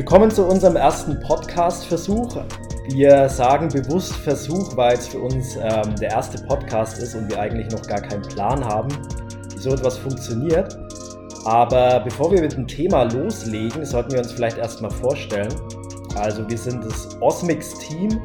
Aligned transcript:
Willkommen 0.00 0.30
zu 0.30 0.46
unserem 0.46 0.76
ersten 0.76 1.20
Podcast-Versuch. 1.20 2.38
Wir 2.88 3.28
sagen 3.28 3.68
bewusst 3.68 4.14
Versuch, 4.14 4.74
weil 4.74 4.94
es 4.94 5.08
für 5.08 5.18
uns 5.18 5.56
ähm, 5.56 5.94
der 6.00 6.12
erste 6.12 6.42
Podcast 6.46 7.02
ist 7.02 7.14
und 7.14 7.28
wir 7.28 7.38
eigentlich 7.38 7.70
noch 7.70 7.82
gar 7.82 8.00
keinen 8.00 8.22
Plan 8.22 8.64
haben, 8.64 8.88
wie 9.52 9.58
so 9.58 9.74
etwas 9.74 9.98
funktioniert. 9.98 10.74
Aber 11.44 12.00
bevor 12.00 12.32
wir 12.32 12.40
mit 12.40 12.54
dem 12.54 12.66
Thema 12.66 13.02
loslegen, 13.12 13.84
sollten 13.84 14.12
wir 14.12 14.20
uns 14.20 14.32
vielleicht 14.32 14.56
erstmal 14.56 14.90
vorstellen. 14.90 15.52
Also 16.14 16.48
wir 16.48 16.56
sind 16.56 16.82
das 16.82 17.20
Osmix-Team, 17.20 18.22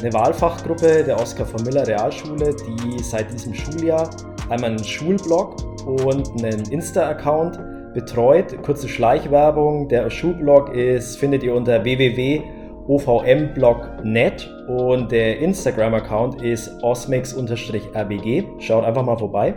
eine 0.00 0.12
Wahlfachgruppe 0.12 1.04
der 1.04 1.18
Oskar 1.18 1.46
von 1.46 1.62
Miller 1.62 1.86
Realschule, 1.86 2.54
die 2.54 3.02
seit 3.02 3.32
diesem 3.32 3.54
Schuljahr 3.54 4.10
einmal 4.50 4.72
einen 4.72 4.84
Schulblog 4.84 5.56
und 5.86 6.44
einen 6.44 6.70
Insta-Account 6.70 7.77
betreut. 7.98 8.62
Kurze 8.62 8.88
Schleichwerbung, 8.88 9.88
der 9.88 10.08
Schulblog 10.08 10.72
ist, 10.72 11.18
findet 11.18 11.42
ihr 11.42 11.52
unter 11.52 11.82
www.ovmblog.net 11.82 14.50
und 14.68 15.10
der 15.10 15.40
Instagram-Account 15.40 16.40
ist 16.42 16.70
osmix-rbg. 16.82 18.44
Schaut 18.60 18.84
einfach 18.84 19.04
mal 19.04 19.18
vorbei. 19.18 19.52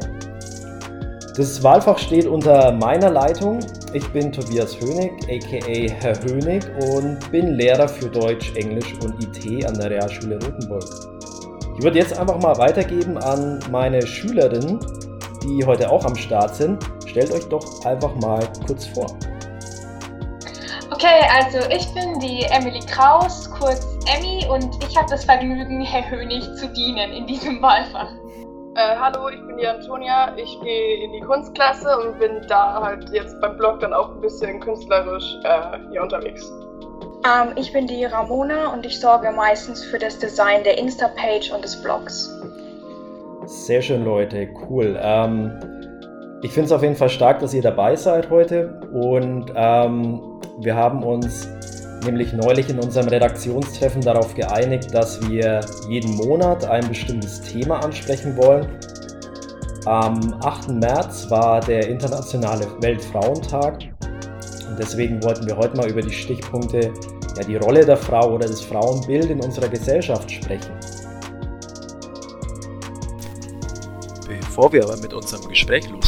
Das 1.37 1.63
Wahlfach 1.63 1.99
steht 1.99 2.25
unter 2.25 2.71
meiner 2.71 3.11
Leitung. 3.11 3.59
Ich 3.93 4.07
bin 4.09 4.31
Tobias 4.31 4.75
Hönig, 4.81 5.11
aka 5.29 5.93
Herr 6.01 6.15
Hönig, 6.23 6.63
und 6.95 7.19
bin 7.31 7.53
Lehrer 7.53 7.87
für 7.87 8.09
Deutsch, 8.09 8.55
Englisch 8.55 8.95
und 9.03 9.23
IT 9.23 9.67
an 9.67 9.75
der 9.75 9.91
Realschule 9.91 10.39
Rotenburg. 10.43 10.83
Ich 11.77 11.83
würde 11.83 11.99
jetzt 11.99 12.19
einfach 12.19 12.41
mal 12.41 12.57
weitergeben 12.57 13.19
an 13.19 13.59
meine 13.71 14.01
Schülerinnen, 14.05 14.79
die 15.43 15.63
heute 15.63 15.91
auch 15.91 16.05
am 16.05 16.15
Start 16.15 16.55
sind. 16.55 16.79
Stellt 17.11 17.33
euch 17.33 17.49
doch 17.49 17.85
einfach 17.85 18.15
mal 18.15 18.41
kurz 18.65 18.87
vor. 18.87 19.05
Okay, 20.93 21.27
also 21.35 21.57
ich 21.69 21.85
bin 21.93 22.19
die 22.21 22.43
Emily 22.43 22.79
Kraus, 22.87 23.51
kurz 23.51 23.85
Emmy, 24.07 24.45
und 24.49 24.81
ich 24.81 24.95
habe 24.95 25.09
das 25.09 25.25
Vergnügen, 25.25 25.81
Herr 25.81 26.09
Hönig 26.09 26.41
zu 26.55 26.69
dienen 26.69 27.11
in 27.11 27.27
diesem 27.27 27.61
Wahlfach. 27.61 28.13
Äh, 28.75 28.95
hallo, 28.97 29.27
ich 29.27 29.45
bin 29.45 29.57
die 29.57 29.67
Antonia. 29.67 30.33
Ich 30.37 30.57
gehe 30.61 31.03
in 31.03 31.11
die 31.11 31.19
Kunstklasse 31.19 31.99
und 31.99 32.17
bin 32.17 32.45
da 32.47 32.81
halt 32.81 33.09
jetzt 33.11 33.41
beim 33.41 33.57
Blog 33.57 33.81
dann 33.81 33.91
auch 33.91 34.11
ein 34.11 34.21
bisschen 34.21 34.61
künstlerisch 34.61 35.35
äh, 35.43 35.79
hier 35.91 36.03
unterwegs. 36.03 36.49
Ähm, 37.25 37.51
ich 37.57 37.73
bin 37.73 37.87
die 37.87 38.05
Ramona 38.05 38.71
und 38.71 38.85
ich 38.85 38.97
sorge 38.97 39.31
meistens 39.31 39.83
für 39.83 39.99
das 39.99 40.17
Design 40.17 40.63
der 40.63 40.77
Insta-Page 40.77 41.51
und 41.51 41.65
des 41.65 41.81
Blogs. 41.81 42.33
Sehr 43.47 43.81
schön, 43.81 44.05
Leute, 44.05 44.47
cool. 44.69 44.97
Ähm, 45.01 45.80
ich 46.43 46.51
finde 46.51 46.65
es 46.65 46.71
auf 46.71 46.81
jeden 46.81 46.95
Fall 46.95 47.09
stark, 47.09 47.39
dass 47.39 47.53
ihr 47.53 47.61
dabei 47.61 47.95
seid 47.95 48.29
heute 48.29 48.81
und 48.91 49.51
ähm, 49.55 50.19
wir 50.59 50.75
haben 50.75 51.03
uns 51.03 51.47
nämlich 52.03 52.33
neulich 52.33 52.69
in 52.69 52.79
unserem 52.79 53.07
Redaktionstreffen 53.09 54.01
darauf 54.01 54.33
geeinigt, 54.33 54.93
dass 54.93 55.21
wir 55.29 55.61
jeden 55.87 56.15
Monat 56.15 56.65
ein 56.65 56.87
bestimmtes 56.87 57.41
Thema 57.41 57.83
ansprechen 57.83 58.35
wollen. 58.37 58.67
Am 59.85 60.35
8. 60.43 60.69
März 60.69 61.29
war 61.29 61.59
der 61.59 61.87
internationale 61.87 62.65
Weltfrauentag 62.81 63.79
und 64.67 64.79
deswegen 64.79 65.23
wollten 65.23 65.45
wir 65.47 65.57
heute 65.57 65.77
mal 65.77 65.89
über 65.89 66.01
die 66.01 66.11
Stichpunkte, 66.11 66.91
ja, 67.37 67.43
die 67.43 67.57
Rolle 67.57 67.85
der 67.85 67.97
Frau 67.97 68.33
oder 68.33 68.47
das 68.47 68.61
Frauenbild 68.61 69.29
in 69.29 69.41
unserer 69.41 69.69
Gesellschaft 69.69 70.29
sprechen. 70.31 70.71
Bevor 74.27 74.73
wir 74.73 74.83
aber 74.83 74.97
mit 74.97 75.13
unserem 75.13 75.47
Gespräch 75.47 75.89
loslegen, 75.89 76.00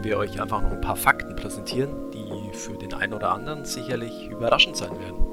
möchten 0.00 0.04
wir 0.04 0.18
euch 0.18 0.40
einfach 0.40 0.62
noch 0.62 0.70
ein 0.70 0.80
paar 0.80 0.96
Fakten 0.96 1.36
präsentieren, 1.36 2.10
für 2.52 2.76
den 2.76 2.94
einen 2.94 3.12
oder 3.12 3.32
anderen 3.32 3.64
sicherlich 3.64 4.28
überraschend 4.28 4.76
sein 4.76 4.98
werden. 4.98 5.26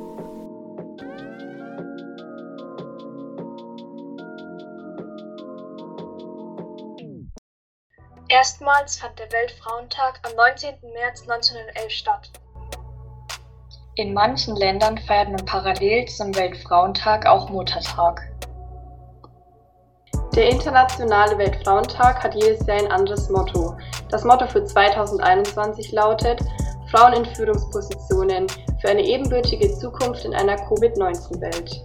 Erstmals 8.29 8.97
fand 8.97 9.17
der 9.17 9.31
Weltfrauentag 9.31 10.19
am 10.23 10.35
19. 10.35 10.75
März 10.94 11.22
1911 11.22 11.91
statt. 11.91 12.29
In 13.95 14.13
manchen 14.13 14.56
Ländern 14.57 14.97
feiert 14.97 15.29
man 15.29 15.45
parallel 15.45 16.07
zum 16.07 16.35
Weltfrauentag 16.35 17.25
auch 17.25 17.50
Muttertag. 17.50 18.22
Der 20.35 20.50
Internationale 20.50 21.38
Weltfrauentag 21.38 22.22
hat 22.22 22.35
jedes 22.35 22.67
Jahr 22.67 22.79
ein 22.79 22.91
anderes 22.91 23.29
Motto. 23.29 23.75
Das 24.09 24.23
Motto 24.23 24.47
für 24.47 24.63
2021 24.63 25.91
lautet 25.91 26.40
Frauen 26.90 27.12
in 27.12 27.25
Führungspositionen 27.25 28.47
für 28.79 28.90
eine 28.90 29.01
ebenbürtige 29.01 29.78
Zukunft 29.78 30.23
in 30.23 30.34
einer 30.34 30.56
Covid-19-Welt. 30.56 31.81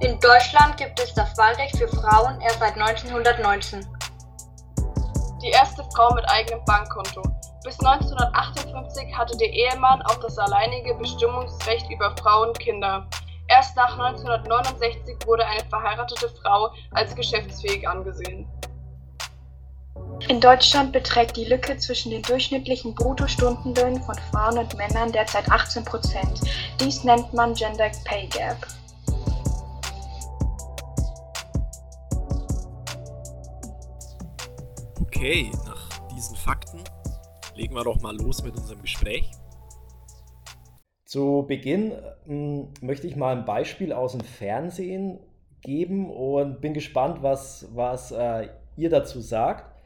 In 0.00 0.18
Deutschland 0.20 0.78
gibt 0.78 0.98
es 1.00 1.12
das 1.12 1.36
Wahlrecht 1.36 1.76
für 1.76 1.88
Frauen 1.88 2.40
erst 2.40 2.60
seit 2.60 2.78
1919. 2.78 3.86
Die 5.42 5.50
erste 5.50 5.84
Frau 5.94 6.14
mit 6.14 6.28
eigenem 6.30 6.64
Bankkonto. 6.64 7.22
Bis 7.64 7.78
1958 7.80 9.14
hatte 9.14 9.36
der 9.36 9.52
Ehemann 9.52 10.00
auch 10.02 10.18
das 10.20 10.38
alleinige 10.38 10.94
Bestimmungsrecht 10.94 11.90
über 11.90 12.14
Frauen 12.16 12.48
und 12.48 12.58
Kinder. 12.58 13.06
Erst 13.48 13.76
nach 13.76 13.98
1969 13.98 15.16
wurde 15.26 15.44
eine 15.44 15.68
verheiratete 15.68 16.30
Frau 16.42 16.70
als 16.92 17.14
geschäftsfähig 17.14 17.86
angesehen. 17.86 18.48
In 20.26 20.40
Deutschland 20.40 20.92
beträgt 20.92 21.36
die 21.36 21.44
Lücke 21.44 21.76
zwischen 21.78 22.10
den 22.10 22.22
durchschnittlichen 22.22 22.94
Bruttostundenlöhnen 22.94 24.02
von 24.02 24.16
Frauen 24.30 24.58
und 24.58 24.76
Männern 24.76 25.12
derzeit 25.12 25.48
18 25.48 25.84
Prozent. 25.84 26.40
Dies 26.80 27.04
nennt 27.04 27.32
man 27.32 27.54
Gender 27.54 27.90
Pay 28.04 28.26
Gap. 28.26 28.56
Okay, 35.00 35.50
nach 35.64 35.88
diesen 36.14 36.36
Fakten 36.36 36.82
legen 37.54 37.74
wir 37.74 37.84
doch 37.84 38.00
mal 38.00 38.14
los 38.16 38.42
mit 38.42 38.56
unserem 38.56 38.82
Gespräch. 38.82 39.30
Zu 41.04 41.44
Beginn 41.48 41.92
äh, 42.28 42.84
möchte 42.84 43.06
ich 43.06 43.16
mal 43.16 43.34
ein 43.34 43.44
Beispiel 43.44 43.92
aus 43.92 44.12
dem 44.12 44.20
Fernsehen 44.20 45.20
geben 45.62 46.10
und 46.10 46.60
bin 46.60 46.74
gespannt, 46.74 47.22
was, 47.22 47.68
was 47.72 48.10
äh, 48.10 48.48
ihr 48.76 48.90
dazu 48.90 49.20
sagt. 49.20 49.77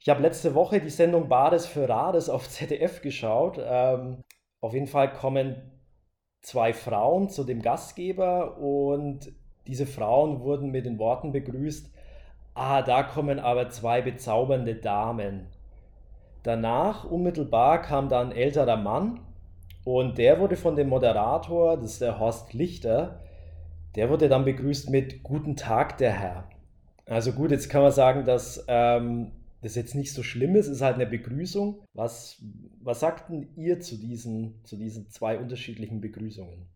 Ich 0.00 0.08
habe 0.08 0.22
letzte 0.22 0.54
Woche 0.54 0.80
die 0.80 0.90
Sendung 0.90 1.28
Bades 1.28 1.66
für 1.66 1.88
Rades 1.88 2.28
auf 2.28 2.48
ZDF 2.50 3.02
geschaut. 3.02 3.60
Ähm, 3.62 4.22
auf 4.60 4.72
jeden 4.74 4.86
Fall 4.86 5.12
kommen 5.12 5.56
zwei 6.40 6.72
Frauen 6.72 7.28
zu 7.28 7.44
dem 7.44 7.62
Gastgeber 7.62 8.58
und 8.58 9.32
diese 9.66 9.86
Frauen 9.86 10.40
wurden 10.40 10.70
mit 10.70 10.86
den 10.86 10.98
Worten 10.98 11.32
begrüßt, 11.32 11.92
ah, 12.54 12.82
da 12.82 13.02
kommen 13.02 13.38
aber 13.38 13.68
zwei 13.68 14.00
bezaubernde 14.00 14.76
Damen. 14.76 15.46
Danach, 16.42 17.04
unmittelbar, 17.04 17.82
kam 17.82 18.08
dann 18.08 18.30
ein 18.30 18.36
älterer 18.36 18.76
Mann 18.76 19.20
und 19.84 20.18
der 20.18 20.40
wurde 20.40 20.56
von 20.56 20.76
dem 20.76 20.88
Moderator, 20.88 21.76
das 21.76 21.92
ist 21.92 22.00
der 22.00 22.18
Horst 22.18 22.54
Lichter, 22.54 23.20
der 23.96 24.08
wurde 24.08 24.28
dann 24.28 24.44
begrüßt 24.44 24.90
mit 24.90 25.22
Guten 25.22 25.56
Tag, 25.56 25.98
der 25.98 26.12
Herr. 26.12 26.44
Also 27.04 27.32
gut, 27.32 27.50
jetzt 27.50 27.68
kann 27.68 27.82
man 27.82 27.92
sagen, 27.92 28.24
dass 28.24 28.64
ähm, 28.68 29.32
das 29.62 29.74
jetzt 29.74 29.94
nicht 29.94 30.12
so 30.14 30.22
schlimm 30.22 30.56
ist, 30.56 30.68
ist 30.68 30.82
halt 30.82 30.94
eine 30.94 31.06
Begrüßung. 31.06 31.84
Was, 31.92 32.42
was 32.80 33.00
sagten 33.00 33.52
ihr 33.56 33.80
zu 33.80 33.96
diesen, 33.96 34.64
zu 34.64 34.76
diesen 34.76 35.10
zwei 35.10 35.38
unterschiedlichen 35.38 36.00
Begrüßungen? 36.00 36.68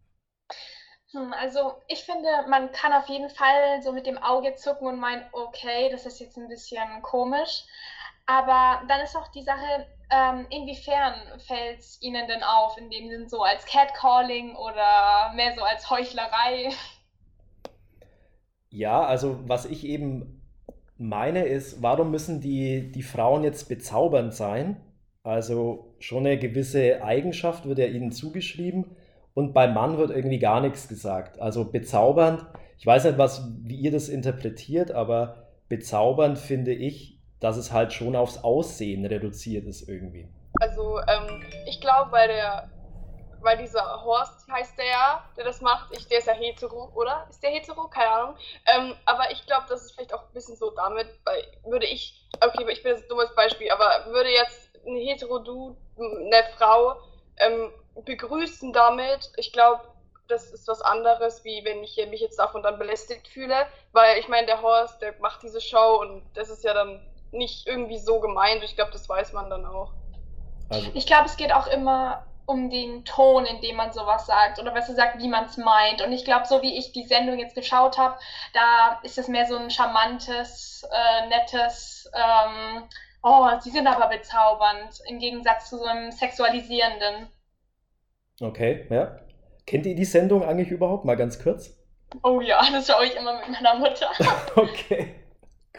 Hm, 1.12 1.32
also 1.34 1.74
ich 1.88 2.00
finde, 2.04 2.28
man 2.48 2.72
kann 2.72 2.92
auf 2.92 3.08
jeden 3.08 3.30
Fall 3.30 3.82
so 3.82 3.92
mit 3.92 4.06
dem 4.06 4.18
Auge 4.18 4.54
zucken 4.56 4.86
und 4.86 4.98
meinen, 4.98 5.24
okay, 5.32 5.90
das 5.90 6.06
ist 6.06 6.20
jetzt 6.20 6.36
ein 6.36 6.48
bisschen 6.48 7.02
komisch. 7.02 7.64
Aber 8.26 8.82
dann 8.88 9.00
ist 9.00 9.16
auch 9.16 9.28
die 9.28 9.42
Sache, 9.42 9.86
ähm, 10.10 10.46
inwiefern 10.50 11.14
fällt 11.40 11.80
es 11.80 12.00
Ihnen 12.02 12.26
denn 12.28 12.42
auf, 12.42 12.78
in 12.78 12.90
dem 12.90 13.08
Sinn 13.08 13.28
so 13.28 13.42
als 13.42 13.64
Catcalling 13.66 14.56
oder 14.56 15.32
mehr 15.34 15.54
so 15.54 15.62
als 15.62 15.88
Heuchlerei? 15.90 16.70
Ja, 18.70 19.04
also 19.04 19.38
was 19.46 19.66
ich 19.66 19.84
eben 19.84 20.41
meine 21.02 21.44
ist, 21.44 21.82
warum 21.82 22.10
müssen 22.10 22.40
die, 22.40 22.90
die 22.92 23.02
Frauen 23.02 23.44
jetzt 23.44 23.68
bezaubernd 23.68 24.34
sein? 24.34 24.80
Also 25.22 25.94
schon 25.98 26.26
eine 26.26 26.38
gewisse 26.38 27.02
Eigenschaft 27.02 27.66
wird 27.66 27.78
ja 27.78 27.86
ihnen 27.86 28.12
zugeschrieben 28.12 28.96
und 29.34 29.52
beim 29.52 29.74
Mann 29.74 29.98
wird 29.98 30.10
irgendwie 30.10 30.38
gar 30.38 30.60
nichts 30.60 30.88
gesagt. 30.88 31.40
Also 31.40 31.70
bezaubernd, 31.70 32.44
ich 32.78 32.86
weiß 32.86 33.04
nicht, 33.04 33.18
was, 33.18 33.48
wie 33.62 33.76
ihr 33.76 33.92
das 33.92 34.08
interpretiert, 34.08 34.90
aber 34.90 35.46
bezaubernd 35.68 36.38
finde 36.38 36.72
ich, 36.72 37.18
dass 37.40 37.56
es 37.56 37.72
halt 37.72 37.92
schon 37.92 38.16
aufs 38.16 38.38
Aussehen 38.38 39.04
reduziert 39.06 39.66
ist 39.66 39.88
irgendwie. 39.88 40.28
Also 40.60 40.98
ähm, 40.98 41.42
ich 41.66 41.80
glaube, 41.80 42.10
bei 42.10 42.26
der 42.26 42.68
weil 43.42 43.56
dieser 43.58 44.04
Horst 44.04 44.48
heißt 44.50 44.78
der 44.78 44.86
ja, 44.86 45.24
der 45.36 45.44
das 45.44 45.60
macht, 45.60 45.92
ich, 45.92 46.06
der 46.08 46.18
ist 46.18 46.26
ja 46.26 46.32
hetero, 46.32 46.92
oder? 46.94 47.26
Ist 47.28 47.42
der 47.42 47.50
hetero? 47.50 47.88
Keine 47.88 48.10
Ahnung. 48.10 48.36
Ähm, 48.66 48.94
aber 49.04 49.30
ich 49.30 49.44
glaube, 49.46 49.64
das 49.68 49.82
ist 49.82 49.92
vielleicht 49.92 50.14
auch 50.14 50.21
bisschen 50.42 50.56
so 50.56 50.70
damit, 50.70 51.06
weil 51.24 51.44
würde 51.64 51.86
ich, 51.86 52.28
okay, 52.40 52.66
ich 52.70 52.82
bin 52.82 52.92
jetzt 52.92 53.04
ein 53.04 53.08
dummes 53.08 53.34
Beispiel, 53.34 53.70
aber 53.70 54.06
würde 54.12 54.30
jetzt 54.30 54.70
ein 54.86 54.96
hetero 54.96 55.38
Du, 55.38 55.76
eine 55.96 56.44
Frau, 56.58 56.96
ähm, 57.38 57.72
begrüßen 58.04 58.72
damit. 58.72 59.30
Ich 59.36 59.52
glaube, 59.52 59.82
das 60.28 60.50
ist 60.50 60.66
was 60.66 60.80
anderes, 60.80 61.44
wie 61.44 61.64
wenn 61.64 61.82
ich 61.84 61.96
mich 62.10 62.20
jetzt 62.20 62.38
davon 62.38 62.62
dann 62.62 62.78
belästigt 62.78 63.28
fühle, 63.28 63.66
weil 63.92 64.18
ich 64.18 64.28
meine, 64.28 64.46
der 64.46 64.62
Horst, 64.62 65.00
der 65.00 65.14
macht 65.20 65.42
diese 65.42 65.60
Show 65.60 66.00
und 66.00 66.24
das 66.34 66.48
ist 66.48 66.64
ja 66.64 66.74
dann 66.74 67.06
nicht 67.30 67.66
irgendwie 67.66 67.98
so 67.98 68.20
gemeint. 68.20 68.62
Ich 68.64 68.74
glaube, 68.74 68.92
das 68.92 69.08
weiß 69.08 69.32
man 69.32 69.50
dann 69.50 69.66
auch. 69.66 69.92
Also. 70.70 70.90
Ich 70.94 71.06
glaube, 71.06 71.26
es 71.26 71.36
geht 71.36 71.52
auch 71.52 71.66
immer 71.66 72.24
um 72.46 72.70
den 72.70 73.04
Ton, 73.04 73.44
in 73.44 73.60
dem 73.60 73.76
man 73.76 73.92
sowas 73.92 74.26
sagt 74.26 74.58
oder 74.58 74.72
besser 74.72 74.94
sagt, 74.94 75.18
wie 75.18 75.28
man 75.28 75.44
es 75.44 75.56
meint. 75.56 76.02
Und 76.02 76.12
ich 76.12 76.24
glaube, 76.24 76.46
so 76.46 76.62
wie 76.62 76.76
ich 76.76 76.92
die 76.92 77.04
Sendung 77.04 77.38
jetzt 77.38 77.54
geschaut 77.54 77.98
habe, 77.98 78.18
da 78.52 79.00
ist 79.02 79.18
es 79.18 79.28
mehr 79.28 79.46
so 79.46 79.56
ein 79.56 79.70
charmantes, 79.70 80.86
äh, 80.90 81.28
nettes, 81.28 82.10
ähm, 82.14 82.84
oh, 83.22 83.48
sie 83.60 83.70
sind 83.70 83.86
aber 83.86 84.08
bezaubernd, 84.08 85.00
im 85.08 85.18
Gegensatz 85.18 85.70
zu 85.70 85.78
so 85.78 85.84
einem 85.84 86.10
sexualisierenden. 86.10 87.28
Okay, 88.40 88.86
ja. 88.90 89.18
Kennt 89.66 89.86
ihr 89.86 89.94
die 89.94 90.04
Sendung 90.04 90.44
eigentlich 90.44 90.70
überhaupt? 90.70 91.04
Mal 91.04 91.16
ganz 91.16 91.42
kurz. 91.42 91.78
Oh 92.22 92.40
ja, 92.40 92.60
das 92.72 92.86
schaue 92.86 93.06
ich 93.06 93.16
immer 93.16 93.38
mit 93.38 93.50
meiner 93.50 93.76
Mutter. 93.76 94.10
okay, 94.56 95.14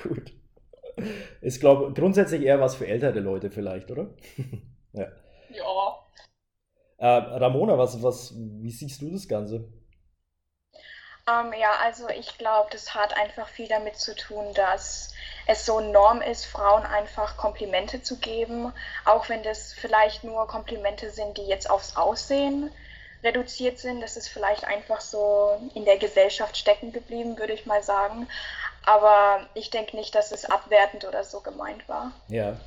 gut. 0.01 0.31
Ist, 1.41 1.59
glaube 1.59 1.89
ich, 1.89 1.95
grundsätzlich 1.95 2.43
eher 2.43 2.59
was 2.59 2.75
für 2.75 2.87
ältere 2.87 3.19
Leute 3.19 3.49
vielleicht, 3.49 3.91
oder? 3.91 4.07
ja. 4.93 5.07
Ja. 5.49 6.02
Äh, 6.97 7.07
Ramona, 7.07 7.77
was, 7.77 8.01
was, 8.01 8.33
wie 8.35 8.71
siehst 8.71 9.01
du 9.01 9.11
das 9.11 9.27
Ganze? 9.27 9.67
Um, 11.25 11.53
ähm, 11.53 11.59
ja, 11.59 11.71
also 11.81 12.09
ich 12.09 12.37
glaube, 12.37 12.69
das 12.71 12.93
hat 12.93 13.15
einfach 13.15 13.47
viel 13.47 13.67
damit 13.67 13.97
zu 13.97 14.13
tun, 14.15 14.53
dass 14.55 15.13
es 15.47 15.65
so 15.65 15.79
Norm 15.79 16.21
ist, 16.21 16.45
Frauen 16.45 16.85
einfach 16.85 17.37
Komplimente 17.37 18.01
zu 18.01 18.17
geben, 18.17 18.73
auch 19.05 19.29
wenn 19.29 19.43
das 19.43 19.73
vielleicht 19.73 20.23
nur 20.23 20.47
Komplimente 20.47 21.09
sind, 21.11 21.37
die 21.37 21.45
jetzt 21.45 21.69
aufs 21.69 21.95
Aussehen 21.95 22.71
reduziert 23.23 23.79
sind. 23.79 24.01
Das 24.01 24.17
ist 24.17 24.27
vielleicht 24.27 24.65
einfach 24.65 25.01
so 25.01 25.69
in 25.73 25.85
der 25.85 25.97
Gesellschaft 25.97 26.57
stecken 26.57 26.91
geblieben, 26.91 27.37
würde 27.37 27.53
ich 27.53 27.65
mal 27.65 27.81
sagen. 27.83 28.27
Aber 28.85 29.47
ich 29.53 29.69
denke 29.69 29.95
nicht, 29.95 30.13
dass 30.15 30.33
es 30.33 30.43
abwertend 30.43 31.05
oder 31.05 31.23
so 31.23 31.39
gemeint 31.39 31.87
war. 31.87 32.11
Ja. 32.27 32.57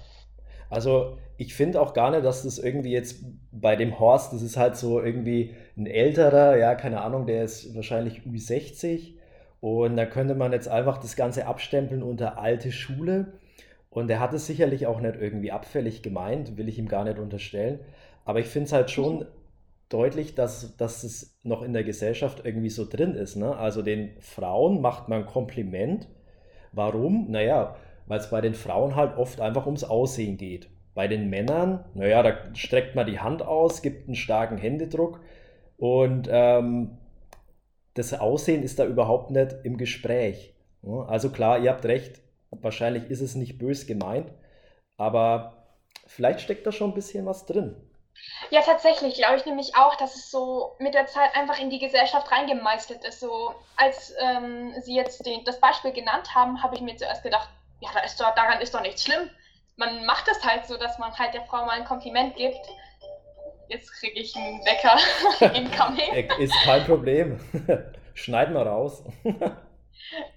Also 0.70 1.18
ich 1.36 1.54
finde 1.54 1.80
auch 1.80 1.92
gar 1.94 2.10
nicht, 2.10 2.24
dass 2.24 2.42
das 2.42 2.58
irgendwie 2.58 2.92
jetzt 2.92 3.24
bei 3.52 3.76
dem 3.76 3.98
Horst, 3.98 4.32
das 4.32 4.42
ist 4.42 4.56
halt 4.56 4.76
so 4.76 5.00
irgendwie 5.00 5.54
ein 5.76 5.86
älterer, 5.86 6.56
ja, 6.56 6.74
keine 6.74 7.02
Ahnung, 7.02 7.26
der 7.26 7.44
ist 7.44 7.74
wahrscheinlich 7.74 8.22
Ü60 8.22 9.14
und 9.60 9.96
da 9.96 10.06
könnte 10.06 10.34
man 10.34 10.52
jetzt 10.52 10.68
einfach 10.68 10.98
das 10.98 11.16
Ganze 11.16 11.46
abstempeln 11.46 12.02
unter 12.02 12.38
alte 12.38 12.72
Schule 12.72 13.34
und 13.90 14.10
er 14.10 14.20
hat 14.20 14.32
es 14.34 14.46
sicherlich 14.46 14.86
auch 14.86 15.00
nicht 15.00 15.16
irgendwie 15.16 15.52
abfällig 15.52 16.02
gemeint, 16.02 16.56
will 16.56 16.68
ich 16.68 16.78
ihm 16.78 16.88
gar 16.88 17.04
nicht 17.04 17.18
unterstellen, 17.18 17.80
aber 18.24 18.40
ich 18.40 18.46
finde 18.46 18.66
es 18.66 18.72
halt 18.72 18.90
schon 18.90 19.26
deutlich, 19.88 20.34
dass, 20.34 20.76
dass 20.76 21.04
es 21.04 21.38
noch 21.42 21.62
in 21.62 21.72
der 21.72 21.84
Gesellschaft 21.84 22.44
irgendwie 22.44 22.70
so 22.70 22.86
drin 22.88 23.14
ist. 23.14 23.36
Ne? 23.36 23.56
Also 23.56 23.82
den 23.82 24.10
Frauen 24.20 24.80
macht 24.80 25.08
man 25.08 25.26
Kompliment. 25.26 26.08
Warum? 26.72 27.30
Naja, 27.30 27.76
weil 28.06 28.18
es 28.18 28.30
bei 28.30 28.40
den 28.40 28.54
Frauen 28.54 28.96
halt 28.96 29.16
oft 29.16 29.40
einfach 29.40 29.66
ums 29.66 29.84
Aussehen 29.84 30.36
geht. 30.36 30.68
Bei 30.94 31.08
den 31.08 31.28
Männern, 31.28 31.84
naja, 31.94 32.22
da 32.22 32.54
streckt 32.54 32.94
man 32.94 33.06
die 33.06 33.20
Hand 33.20 33.42
aus, 33.42 33.82
gibt 33.82 34.06
einen 34.06 34.16
starken 34.16 34.56
Händedruck 34.56 35.20
und 35.76 36.28
ähm, 36.30 36.96
das 37.94 38.14
Aussehen 38.14 38.62
ist 38.62 38.78
da 38.78 38.84
überhaupt 38.84 39.30
nicht 39.30 39.56
im 39.64 39.76
Gespräch. 39.76 40.54
Also 41.08 41.30
klar, 41.30 41.58
ihr 41.58 41.70
habt 41.70 41.84
recht, 41.84 42.20
wahrscheinlich 42.50 43.10
ist 43.10 43.20
es 43.20 43.34
nicht 43.34 43.58
bös 43.58 43.86
gemeint, 43.86 44.30
aber 44.96 45.66
vielleicht 46.06 46.40
steckt 46.40 46.66
da 46.66 46.72
schon 46.72 46.90
ein 46.90 46.94
bisschen 46.94 47.26
was 47.26 47.46
drin. 47.46 47.76
Ja, 48.50 48.62
tatsächlich 48.62 49.14
glaube 49.14 49.36
ich 49.36 49.46
nämlich 49.46 49.76
auch, 49.76 49.94
dass 49.96 50.14
es 50.14 50.30
so 50.30 50.76
mit 50.78 50.94
der 50.94 51.06
Zeit 51.06 51.34
einfach 51.34 51.60
in 51.60 51.70
die 51.70 51.78
Gesellschaft 51.78 52.30
reingemeißelt 52.30 53.04
ist. 53.04 53.20
So, 53.20 53.54
als 53.76 54.14
ähm, 54.18 54.72
Sie 54.80 54.94
jetzt 54.94 55.24
den, 55.26 55.44
das 55.44 55.60
Beispiel 55.60 55.92
genannt 55.92 56.34
haben, 56.34 56.62
habe 56.62 56.74
ich 56.74 56.80
mir 56.80 56.96
zuerst 56.96 57.22
gedacht, 57.22 57.48
ja, 57.80 57.90
da 57.92 58.00
ist 58.00 58.20
doch, 58.20 58.34
daran 58.34 58.60
ist 58.60 58.74
doch 58.74 58.80
nichts 58.80 59.04
schlimm. 59.04 59.30
Man 59.76 60.06
macht 60.06 60.26
es 60.28 60.42
halt 60.44 60.66
so, 60.66 60.76
dass 60.76 60.98
man 60.98 61.16
halt 61.18 61.34
der 61.34 61.44
Frau 61.44 61.64
mal 61.64 61.78
ein 61.78 61.84
Kompliment 61.84 62.36
gibt. 62.36 62.66
Jetzt 63.68 63.92
kriege 63.92 64.20
ich 64.20 64.34
einen 64.36 64.64
Wecker 64.64 64.96
incoming. 65.54 66.30
Ist 66.38 66.54
kein 66.64 66.84
Problem. 66.84 67.38
Schneiden 68.14 68.54
wir 68.54 68.66
raus. 68.66 69.02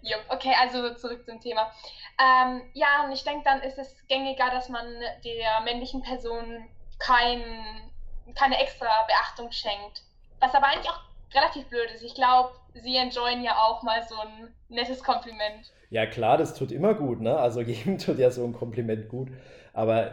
ja, 0.01 0.17
okay, 0.27 0.53
also 0.59 0.93
zurück 0.95 1.25
zum 1.25 1.39
Thema. 1.39 1.71
Ähm, 2.19 2.69
ja, 2.73 3.05
und 3.05 3.13
ich 3.13 3.23
denke, 3.23 3.43
dann 3.45 3.61
ist 3.61 3.77
es 3.77 3.95
gängiger, 4.07 4.49
dass 4.49 4.67
man 4.67 4.85
der 5.23 5.61
männlichen 5.63 6.01
Person 6.01 6.67
kein, 6.97 7.91
keine 8.35 8.59
extra 8.59 9.03
Beachtung 9.07 9.51
schenkt. 9.51 10.01
Was 10.41 10.53
aber 10.53 10.67
eigentlich 10.67 10.89
auch 10.89 10.99
relativ 11.33 11.67
blöd 11.69 11.89
ist. 11.91 12.03
Ich 12.03 12.15
glaube, 12.15 12.53
sie 12.73 12.97
enjoyen 12.97 13.43
ja 13.43 13.57
auch 13.57 13.83
mal 13.83 14.05
so 14.07 14.19
ein 14.19 14.53
nettes 14.67 15.03
Kompliment. 15.03 15.71
Ja, 15.89 16.05
klar, 16.05 16.37
das 16.37 16.53
tut 16.53 16.71
immer 16.71 16.93
gut, 16.93 17.21
ne? 17.21 17.37
Also 17.37 17.61
jedem 17.63 17.97
tut 17.97 18.19
ja 18.19 18.31
so 18.31 18.43
ein 18.45 18.53
Kompliment 18.53 19.09
gut. 19.09 19.29
Aber 19.73 20.11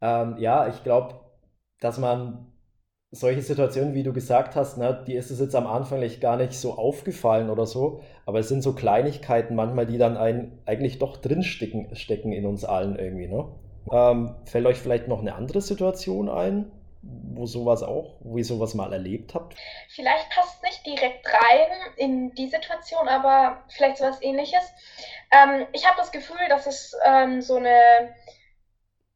ähm, 0.00 0.36
ja, 0.38 0.68
ich 0.68 0.82
glaube, 0.82 1.14
dass 1.80 1.98
man 1.98 2.46
solche 3.12 3.42
Situationen, 3.42 3.94
wie 3.94 4.02
du 4.04 4.12
gesagt 4.12 4.56
hast, 4.56 4.78
ne, 4.78 5.04
die 5.06 5.14
ist 5.14 5.30
es 5.30 5.40
jetzt 5.40 5.54
am 5.56 5.66
Anfang 5.66 6.02
gar 6.20 6.36
nicht 6.36 6.54
so 6.54 6.74
aufgefallen 6.74 7.50
oder 7.50 7.66
so, 7.66 8.02
aber 8.26 8.40
es 8.40 8.48
sind 8.48 8.62
so 8.62 8.74
Kleinigkeiten 8.74 9.54
manchmal, 9.56 9.86
die 9.86 9.98
dann 9.98 10.16
ein, 10.16 10.58
eigentlich 10.66 10.98
doch 10.98 11.18
drinstecken 11.18 11.94
stecken 11.96 12.32
in 12.32 12.46
uns 12.46 12.64
allen 12.64 12.96
irgendwie, 12.98 13.28
ne? 13.28 13.46
Ähm, 13.92 14.36
fällt 14.46 14.66
euch 14.66 14.78
vielleicht 14.78 15.08
noch 15.08 15.20
eine 15.20 15.34
andere 15.34 15.60
Situation 15.60 16.28
ein, 16.28 16.72
wo 17.02 17.46
sowas 17.46 17.82
auch, 17.82 18.16
wo 18.20 18.38
ihr 18.38 18.44
sowas 18.44 18.74
mal 18.74 18.92
erlebt 18.92 19.34
habt? 19.34 19.56
Vielleicht 19.88 20.30
passt 20.30 20.62
nicht 20.62 20.86
direkt 20.86 21.26
rein 21.26 21.70
in 21.96 22.34
die 22.34 22.48
Situation, 22.48 23.08
aber 23.08 23.64
vielleicht 23.68 23.98
sowas 23.98 24.22
ähnliches. 24.22 24.62
Ähm, 25.32 25.66
ich 25.72 25.86
habe 25.86 25.96
das 25.96 26.12
Gefühl, 26.12 26.48
dass 26.48 26.66
es 26.66 26.96
ähm, 27.04 27.42
so 27.42 27.56
eine 27.56 28.14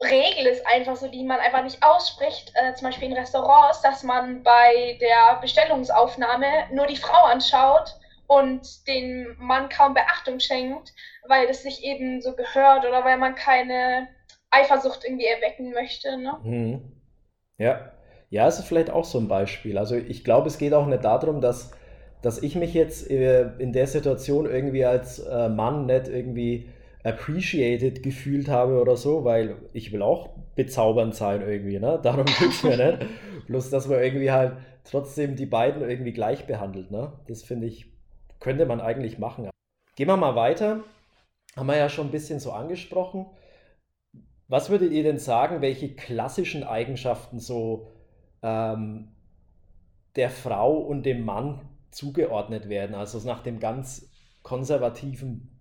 Regel 0.02 0.46
ist 0.46 0.66
einfach 0.66 0.96
so, 0.96 1.08
die 1.08 1.24
man 1.24 1.40
einfach 1.40 1.62
nicht 1.62 1.82
ausspricht, 1.82 2.52
äh, 2.54 2.74
zum 2.74 2.88
Beispiel 2.88 3.08
in 3.08 3.16
Restaurants, 3.16 3.80
dass 3.80 4.02
man 4.02 4.42
bei 4.42 4.98
der 5.00 5.40
Bestellungsaufnahme 5.40 6.68
nur 6.72 6.86
die 6.86 6.96
Frau 6.96 7.24
anschaut 7.24 7.94
und 8.26 8.86
den 8.88 9.36
Mann 9.38 9.68
kaum 9.68 9.94
Beachtung 9.94 10.40
schenkt, 10.40 10.92
weil 11.28 11.46
das 11.46 11.62
sich 11.62 11.82
eben 11.84 12.20
so 12.20 12.34
gehört 12.34 12.84
oder 12.84 13.04
weil 13.04 13.16
man 13.16 13.36
keine 13.36 14.08
Eifersucht 14.50 15.04
irgendwie 15.04 15.26
erwecken 15.26 15.70
möchte. 15.70 16.18
Ne? 16.18 16.38
Mhm. 16.42 16.95
Ja. 17.58 17.92
Ja, 18.30 18.48
ist 18.48 18.60
vielleicht 18.64 18.90
auch 18.90 19.04
so 19.04 19.18
ein 19.18 19.28
Beispiel. 19.28 19.78
Also 19.78 19.94
ich 19.96 20.24
glaube, 20.24 20.48
es 20.48 20.58
geht 20.58 20.74
auch 20.74 20.86
nicht 20.86 21.04
darum, 21.04 21.40
dass, 21.40 21.70
dass 22.22 22.42
ich 22.42 22.56
mich 22.56 22.74
jetzt 22.74 23.08
äh, 23.10 23.50
in 23.58 23.72
der 23.72 23.86
Situation 23.86 24.46
irgendwie 24.46 24.84
als 24.84 25.20
äh, 25.20 25.48
Mann 25.48 25.86
nicht 25.86 26.08
irgendwie 26.08 26.68
appreciated 27.04 28.02
gefühlt 28.02 28.48
habe 28.48 28.80
oder 28.80 28.96
so, 28.96 29.24
weil 29.24 29.56
ich 29.72 29.92
will 29.92 30.02
auch 30.02 30.30
bezaubernd 30.56 31.14
sein 31.14 31.40
irgendwie, 31.40 31.78
ne? 31.78 32.00
Darum 32.02 32.24
es 32.26 32.64
mir 32.64 32.76
nicht. 32.76 33.06
Bloß, 33.46 33.70
dass 33.70 33.86
man 33.86 34.02
irgendwie 34.02 34.32
halt 34.32 34.54
trotzdem 34.82 35.36
die 35.36 35.46
beiden 35.46 35.88
irgendwie 35.88 36.12
gleich 36.12 36.46
behandelt, 36.46 36.90
ne? 36.90 37.12
Das 37.28 37.44
finde 37.44 37.68
ich, 37.68 37.86
könnte 38.40 38.66
man 38.66 38.80
eigentlich 38.80 39.18
machen. 39.18 39.48
Gehen 39.94 40.08
wir 40.08 40.16
mal 40.16 40.34
weiter. 40.34 40.80
Haben 41.56 41.68
wir 41.68 41.76
ja 41.76 41.88
schon 41.88 42.08
ein 42.08 42.12
bisschen 42.12 42.40
so 42.40 42.50
angesprochen. 42.50 43.26
Was 44.48 44.70
würdet 44.70 44.92
ihr 44.92 45.02
denn 45.02 45.18
sagen, 45.18 45.60
welche 45.60 45.94
klassischen 45.94 46.62
Eigenschaften 46.62 47.40
so 47.40 47.90
ähm, 48.42 49.12
der 50.14 50.30
Frau 50.30 50.74
und 50.74 51.02
dem 51.02 51.24
Mann 51.24 51.68
zugeordnet 51.90 52.68
werden? 52.68 52.94
Also 52.94 53.18
nach 53.26 53.42
dem 53.42 53.58
ganz 53.58 54.08
konservativen 54.42 55.52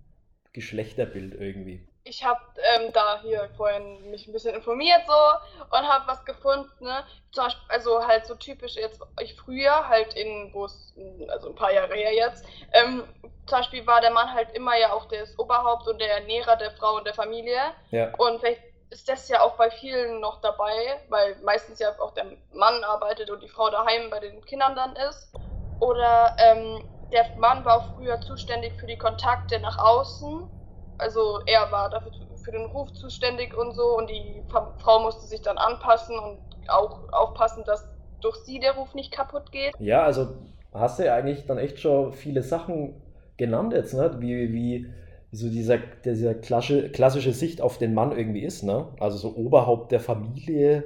Geschlechterbild 0.54 1.34
irgendwie. 1.34 1.88
Ich 2.08 2.24
habe 2.24 2.40
ähm, 2.76 2.92
da 2.94 3.20
hier 3.24 3.50
vorhin 3.58 4.12
mich 4.12 4.28
ein 4.28 4.34
bisschen 4.34 4.54
informiert 4.54 5.02
so 5.08 5.76
und 5.76 5.88
habe 5.88 6.08
was 6.08 6.24
gefunden. 6.24 6.70
Ne? 6.82 7.04
Zum 7.32 7.46
Beispiel, 7.46 7.66
also 7.70 8.06
halt 8.06 8.28
so 8.28 8.36
typisch 8.36 8.76
jetzt 8.76 9.02
ich 9.20 9.36
früher 9.36 9.90
halt 9.90 10.14
in, 10.14 10.54
wo 10.54 10.66
es 10.66 10.94
also 11.30 11.50
ein 11.50 11.56
paar 11.56 11.74
Jahre 11.74 11.96
her 11.96 12.14
jetzt. 12.14 12.46
Ähm, 12.74 13.04
zum 13.48 13.58
Beispiel 13.58 13.88
war 13.88 14.02
der 14.02 14.12
Mann 14.12 14.32
halt 14.32 14.52
immer 14.52 14.78
ja 14.78 14.94
auch 14.94 15.06
das 15.06 15.38
Oberhaupt 15.40 15.88
und 15.88 16.00
der 16.00 16.20
Ernährer 16.20 16.56
der 16.58 16.72
Frau 16.72 16.98
und 16.98 17.08
der 17.08 17.16
Familie. 17.16 17.60
Ja. 17.90 18.14
Und 18.18 18.40
vielleicht 18.40 18.62
ist 18.96 19.10
das 19.10 19.28
ja 19.28 19.42
auch 19.42 19.58
bei 19.58 19.70
vielen 19.70 20.22
noch 20.22 20.40
dabei, 20.40 20.72
weil 21.10 21.36
meistens 21.44 21.80
ja 21.80 21.90
auch 22.00 22.14
der 22.14 22.26
Mann 22.54 22.82
arbeitet 22.86 23.30
und 23.30 23.44
die 23.44 23.50
Frau 23.50 23.70
daheim 23.70 24.10
bei 24.10 24.20
den 24.20 24.44
Kindern 24.46 24.74
dann 24.74 24.96
ist. 25.10 25.34
Oder 25.82 26.36
ähm, 26.40 26.82
der 27.12 27.26
Mann 27.38 27.66
war 27.66 27.78
auch 27.78 27.96
früher 27.96 28.22
zuständig 28.22 28.72
für 28.80 28.88
die 28.88 28.98
Kontakte 28.98 29.60
nach 29.60 29.78
außen. 29.78 30.50
Also 30.98 31.42
er 31.46 31.70
war 31.74 31.90
dafür 31.90 32.12
für 32.44 32.52
den 32.52 32.66
Ruf 32.68 32.94
zuständig 32.94 33.54
und 33.58 33.74
so 33.74 33.98
und 33.98 34.10
die 34.10 34.42
Frau 34.80 35.02
musste 35.02 35.26
sich 35.26 35.42
dann 35.42 35.58
anpassen 35.58 36.18
und 36.18 36.40
auch 36.70 37.12
aufpassen, 37.12 37.64
dass 37.66 37.86
durch 38.22 38.38
sie 38.46 38.60
der 38.60 38.76
Ruf 38.76 38.94
nicht 38.94 39.12
kaputt 39.12 39.52
geht. 39.52 39.74
Ja, 39.80 40.04
also 40.04 40.38
hast 40.74 41.00
du 41.00 41.06
ja 41.06 41.16
eigentlich 41.16 41.46
dann 41.46 41.58
echt 41.58 41.80
schon 41.82 42.14
viele 42.14 42.44
Sachen 42.44 43.02
genannt 43.36 43.74
jetzt, 43.74 43.94
ne? 43.94 44.16
Wie, 44.20 44.54
wie 44.54 44.94
so 45.36 45.50
dieser, 45.50 45.78
dieser 45.78 46.34
klassische, 46.34 46.90
klassische 46.90 47.34
Sicht 47.34 47.62
auf 47.62 47.78
den 47.78 47.94
Mann 47.94 48.18
irgendwie 48.18 48.44
ist, 48.44 48.64
ne? 48.64 48.88
Also 49.00 49.18
so 49.18 49.36
Oberhaupt 49.36 49.92
der 49.92 50.00
Familie, 50.00 50.84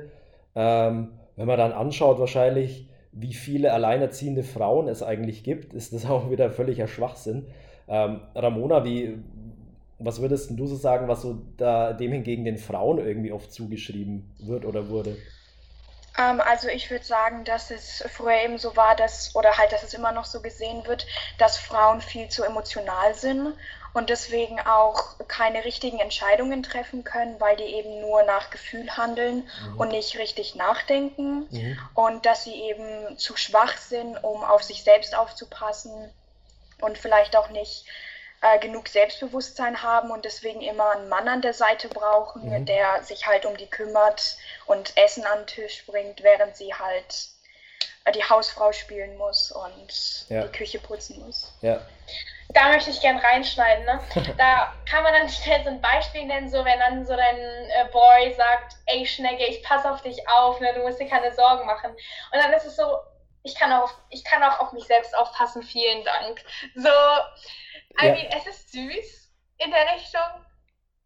ähm, 0.56 1.12
wenn 1.36 1.48
man 1.48 1.58
dann 1.58 1.72
anschaut, 1.72 2.20
wahrscheinlich, 2.20 2.88
wie 3.12 3.34
viele 3.34 3.74
alleinerziehende 3.74 4.44
Frauen 4.44 4.88
es 4.88 5.04
eigentlich 5.04 5.44
gibt, 5.44 5.74
ist 5.74 5.94
das 5.94 6.06
auch 6.10 6.30
wieder 6.30 6.52
völliger 6.52 6.88
Schwachsinn. 6.88 7.48
Ähm, 7.88 8.22
Ramona, 8.36 8.84
wie, 8.84 9.18
was 10.00 10.22
würdest 10.22 10.52
du 10.52 10.68
so 10.68 10.76
sagen, 10.76 11.08
was 11.08 11.22
so 11.22 11.42
da 11.58 11.94
dem 11.94 12.12
hingegen 12.12 12.46
den 12.46 12.58
Frauen 12.58 13.00
irgendwie 13.00 13.32
oft 13.32 13.52
zugeschrieben 13.52 14.32
wird 14.40 14.66
oder 14.66 14.90
wurde? 14.90 15.18
Ähm, 16.18 16.42
also 16.42 16.68
ich 16.68 16.90
würde 16.90 17.06
sagen, 17.06 17.44
dass 17.46 17.72
es 17.72 18.04
früher 18.10 18.44
eben 18.44 18.58
so 18.58 18.76
war, 18.76 18.96
dass, 18.96 19.36
oder 19.36 19.58
halt, 19.58 19.72
dass 19.72 19.84
es 19.84 19.94
immer 19.94 20.12
noch 20.12 20.26
so 20.26 20.42
gesehen 20.42 20.86
wird, 20.88 21.06
dass 21.38 21.58
Frauen 21.58 22.02
viel 22.02 22.30
zu 22.30 22.44
emotional 22.44 23.14
sind 23.14 23.54
und 23.94 24.10
deswegen 24.10 24.60
auch 24.62 25.18
keine 25.28 25.66
richtigen 25.66 26.00
Entscheidungen 26.00 26.64
treffen 26.64 27.04
können, 27.04 27.40
weil 27.40 27.56
die 27.58 27.64
eben 27.64 28.02
nur 28.02 28.24
nach 28.24 28.50
Gefühl 28.50 28.96
handeln 28.98 29.50
mhm. 29.72 29.80
und 29.80 29.90
nicht 29.90 30.18
richtig 30.18 30.56
nachdenken 30.56 31.48
mhm. 31.50 31.80
und 31.94 32.26
dass 32.26 32.44
sie 32.44 32.56
eben 32.56 33.18
zu 33.18 33.36
schwach 33.36 33.78
sind, 33.78 34.24
um 34.24 34.44
auf 34.44 34.64
sich 34.64 34.84
selbst 34.84 35.16
aufzupassen 35.16 36.12
und 36.82 36.98
vielleicht 36.98 37.36
auch 37.36 37.50
nicht 37.50 37.86
äh, 38.42 38.60
genug 38.60 38.88
Selbstbewusstsein 38.88 39.82
haben 39.84 40.12
und 40.12 40.26
deswegen 40.26 40.62
immer 40.62 40.92
einen 40.92 41.10
Mann 41.10 41.28
an 41.28 41.42
der 41.42 41.54
Seite 41.54 41.90
brauchen, 41.90 42.50
mhm. 42.50 42.66
der 42.66 43.04
sich 43.04 43.28
halt 43.28 43.46
um 43.46 43.58
die 43.58 43.68
kümmert 43.68 44.38
und 44.66 44.96
Essen 44.98 45.26
an 45.26 45.40
den 45.40 45.48
Tisch 45.48 45.86
bringt, 45.86 46.24
während 46.24 46.56
sie 46.56 46.74
halt 46.74 47.30
die 48.12 48.24
Hausfrau 48.24 48.72
spielen 48.72 49.18
muss 49.18 49.52
und 49.52 50.30
ja. 50.30 50.44
die 50.44 50.52
Küche 50.58 50.80
putzen 50.80 51.20
muss. 51.26 51.54
Ja. 51.62 51.82
Da 52.50 52.70
möchte 52.70 52.90
ich 52.90 53.02
gern 53.02 53.18
reinschneiden. 53.18 53.86
Ne? 53.86 54.00
Da 54.38 54.74
kann 54.90 55.04
man 55.04 55.14
dann 55.14 55.30
schnell 55.30 55.64
so 55.64 55.70
ein 55.70 55.82
Beispiel 55.82 56.26
nennen, 56.26 56.50
so 56.50 56.66
wenn 56.66 56.80
dann 56.80 57.06
so 57.06 57.16
dein 57.16 57.38
äh, 57.38 57.86
Boy 57.92 58.34
sagt, 58.34 58.76
ey 58.88 59.06
Schnecke, 59.06 59.46
ich 59.46 59.62
passe 59.64 59.92
auf 59.92 60.02
dich 60.02 60.28
auf, 60.28 60.60
ne? 60.60 60.74
du 60.74 60.82
musst 60.82 61.00
dir 61.00 61.08
keine 61.08 61.34
Sorgen 61.34 61.66
machen. 61.66 61.92
Und 61.92 62.44
dann 62.44 62.52
ist 62.54 62.66
es 62.66 62.76
so, 62.76 63.00
ich 63.44 63.56
kann 63.56 63.72
auch, 63.72 63.92
ich 64.10 64.24
kann 64.24 64.44
auch 64.44 64.60
auf 64.60 64.72
mich 64.74 64.86
selbst 64.86 65.16
aufpassen, 65.16 65.64
vielen 65.64 66.04
Dank. 66.04 66.44
So, 66.76 66.90
I 68.02 68.08
ja. 68.08 68.14
mean, 68.14 68.28
es 68.38 68.48
ist 68.48 68.72
süß 68.72 69.32
in 69.58 69.72
der 69.72 69.94
Richtung, 69.96 70.46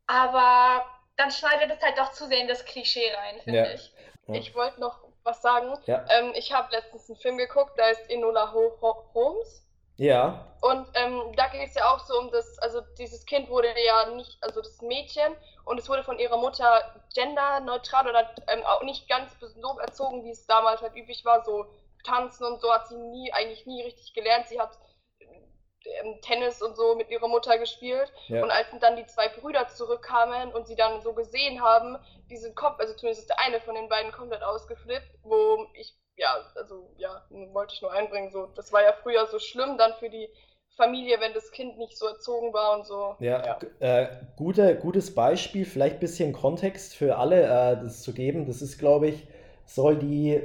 aber 0.07 0.85
dann 1.17 1.31
schneidet 1.31 1.71
es 1.71 1.83
halt 1.83 1.97
doch 1.97 2.11
zu 2.11 2.27
sehr 2.27 2.39
in 2.39 2.47
das 2.47 2.65
Klischee 2.65 3.13
rein, 3.13 3.39
finde 3.41 3.59
ja. 3.59 3.73
ich. 3.73 3.93
Ja. 4.27 4.35
Ich 4.35 4.55
wollte 4.55 4.79
noch 4.79 4.99
was 5.23 5.41
sagen. 5.41 5.77
Ähm, 6.09 6.31
ich 6.35 6.53
habe 6.53 6.71
letztens 6.71 7.09
einen 7.09 7.17
Film 7.17 7.37
geguckt, 7.37 7.73
da 7.77 7.87
ist 7.87 8.09
Enola 8.09 8.51
Holmes. 8.51 9.63
Ja. 9.97 10.47
Und 10.61 10.87
ähm, 10.95 11.33
da 11.35 11.47
geht 11.49 11.69
es 11.69 11.75
ja 11.75 11.93
auch 11.93 11.99
so 11.99 12.17
um 12.17 12.31
das, 12.31 12.57
also 12.59 12.81
dieses 12.97 13.25
Kind 13.25 13.49
wurde 13.49 13.67
ja 13.85 14.09
nicht, 14.15 14.37
also 14.41 14.61
das 14.61 14.81
Mädchen, 14.81 15.35
und 15.65 15.79
es 15.79 15.87
wurde 15.87 16.03
von 16.03 16.19
ihrer 16.19 16.37
Mutter 16.37 16.95
genderneutral 17.13 18.09
oder 18.09 18.29
ähm, 18.47 18.63
auch 18.65 18.83
nicht 18.83 19.07
ganz 19.07 19.31
so 19.39 19.79
erzogen, 19.79 20.23
wie 20.25 20.31
es 20.31 20.47
damals 20.47 20.81
halt 20.81 20.95
üblich 20.95 21.23
war, 21.25 21.43
so 21.43 21.65
tanzen 22.03 22.45
und 22.45 22.59
so 22.59 22.71
hat 22.73 22.87
sie 22.87 22.97
nie, 22.97 23.31
eigentlich 23.31 23.65
nie 23.65 23.81
richtig 23.83 24.13
gelernt. 24.13 24.47
Sie 24.47 24.59
hat 24.59 24.77
Tennis 26.21 26.61
und 26.61 26.75
so 26.75 26.95
mit 26.95 27.09
ihrer 27.09 27.27
Mutter 27.27 27.57
gespielt. 27.57 28.11
Ja. 28.27 28.43
Und 28.43 28.51
als 28.51 28.67
dann 28.79 28.95
die 28.95 29.05
zwei 29.05 29.27
Brüder 29.27 29.67
zurückkamen 29.67 30.51
und 30.53 30.67
sie 30.67 30.75
dann 30.75 31.01
so 31.01 31.13
gesehen 31.13 31.61
haben, 31.61 31.97
diesen 32.29 32.55
Kopf, 32.55 32.79
also 32.79 32.93
zumindest 32.95 33.29
der 33.29 33.39
eine 33.39 33.59
von 33.61 33.75
den 33.75 33.89
beiden 33.89 34.11
komplett 34.11 34.43
ausgeflippt, 34.43 35.19
wo 35.23 35.67
ich, 35.73 35.93
ja, 36.15 36.35
also 36.55 36.89
ja, 36.97 37.25
wollte 37.51 37.73
ich 37.73 37.81
nur 37.81 37.91
einbringen, 37.91 38.31
so, 38.31 38.47
das 38.55 38.71
war 38.71 38.83
ja 38.83 38.93
früher 38.93 39.25
so 39.27 39.39
schlimm 39.39 39.77
dann 39.77 39.93
für 39.99 40.09
die 40.09 40.29
Familie, 40.75 41.19
wenn 41.19 41.33
das 41.33 41.51
Kind 41.51 41.77
nicht 41.77 41.97
so 41.97 42.07
erzogen 42.07 42.51
war 42.53 42.77
und 42.77 42.87
so. 42.87 43.15
Ja, 43.19 43.45
ja. 43.45 43.59
Äh, 43.79 44.07
gute, 44.37 44.75
gutes 44.75 45.13
Beispiel, 45.13 45.65
vielleicht 45.65 45.97
ein 45.97 45.99
bisschen 45.99 46.33
Kontext 46.33 46.95
für 46.95 47.17
alle 47.17 47.43
äh, 47.43 47.83
das 47.83 48.01
zu 48.01 48.13
geben. 48.13 48.47
Das 48.47 48.61
ist, 48.61 48.79
glaube 48.79 49.07
ich, 49.09 49.27
soll 49.65 49.97
die 49.97 50.41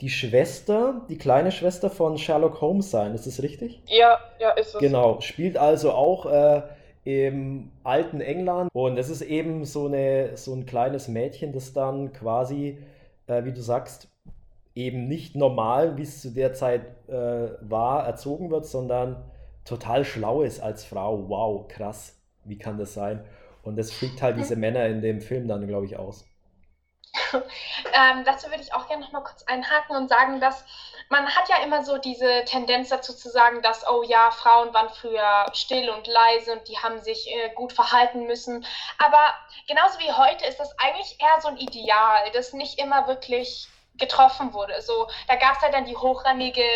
die 0.00 0.10
Schwester, 0.10 1.02
die 1.08 1.18
kleine 1.18 1.52
Schwester 1.52 1.90
von 1.90 2.18
Sherlock 2.18 2.60
Holmes 2.60 2.90
sein. 2.90 3.14
Ist 3.14 3.26
das 3.26 3.42
richtig? 3.42 3.80
Ja, 3.86 4.18
ja, 4.38 4.50
ist 4.50 4.74
es. 4.74 4.80
Genau, 4.80 5.20
spielt 5.20 5.56
also 5.56 5.92
auch 5.92 6.26
äh, 6.26 6.62
im 7.04 7.70
alten 7.84 8.20
England 8.20 8.70
und 8.72 8.98
es 8.98 9.08
ist 9.08 9.22
eben 9.22 9.64
so, 9.64 9.86
eine, 9.86 10.36
so 10.36 10.54
ein 10.54 10.66
kleines 10.66 11.08
Mädchen, 11.08 11.52
das 11.52 11.72
dann 11.72 12.12
quasi, 12.12 12.78
äh, 13.26 13.44
wie 13.44 13.52
du 13.52 13.60
sagst, 13.60 14.08
eben 14.74 15.06
nicht 15.06 15.36
normal, 15.36 15.96
wie 15.96 16.02
es 16.02 16.20
zu 16.20 16.30
der 16.30 16.54
Zeit 16.54 16.82
äh, 17.08 17.48
war, 17.60 18.04
erzogen 18.06 18.50
wird, 18.50 18.66
sondern 18.66 19.22
total 19.64 20.04
schlau 20.04 20.42
ist 20.42 20.60
als 20.60 20.84
Frau. 20.84 21.28
Wow, 21.28 21.68
krass, 21.68 22.18
wie 22.44 22.58
kann 22.58 22.78
das 22.78 22.94
sein? 22.94 23.24
Und 23.62 23.76
das 23.76 23.92
fliegt 23.92 24.20
halt 24.20 24.36
diese 24.36 24.56
Männer 24.56 24.86
in 24.86 25.00
dem 25.00 25.20
Film 25.20 25.48
dann, 25.48 25.66
glaube 25.66 25.86
ich, 25.86 25.96
aus. 25.96 26.26
ähm, 27.92 28.24
dazu 28.24 28.48
würde 28.50 28.62
ich 28.62 28.74
auch 28.74 28.88
gerne 28.88 29.04
noch 29.04 29.12
mal 29.12 29.22
kurz 29.22 29.42
einhaken 29.44 29.96
und 29.96 30.08
sagen, 30.08 30.40
dass 30.40 30.64
man 31.10 31.26
hat 31.28 31.48
ja 31.48 31.62
immer 31.62 31.84
so 31.84 31.98
diese 31.98 32.44
Tendenz 32.44 32.88
dazu 32.88 33.14
zu 33.14 33.30
sagen, 33.30 33.62
dass, 33.62 33.86
oh 33.88 34.02
ja, 34.02 34.30
Frauen 34.30 34.72
waren 34.72 34.88
früher 34.88 35.46
still 35.52 35.90
und 35.90 36.06
leise 36.06 36.52
und 36.52 36.66
die 36.68 36.78
haben 36.78 37.00
sich 37.00 37.30
äh, 37.30 37.50
gut 37.54 37.72
verhalten 37.72 38.26
müssen. 38.26 38.66
Aber 38.98 39.34
genauso 39.68 39.98
wie 39.98 40.12
heute 40.12 40.46
ist 40.46 40.58
das 40.58 40.76
eigentlich 40.78 41.20
eher 41.20 41.40
so 41.40 41.48
ein 41.48 41.56
Ideal, 41.56 42.30
das 42.32 42.52
nicht 42.52 42.78
immer 42.78 43.06
wirklich 43.06 43.68
getroffen 43.96 44.52
wurde. 44.52 44.80
So, 44.82 45.08
da 45.28 45.36
gab 45.36 45.56
es 45.56 45.62
halt 45.62 45.74
dann 45.74 45.84
die 45.84 45.96
hochrangige 45.96 46.68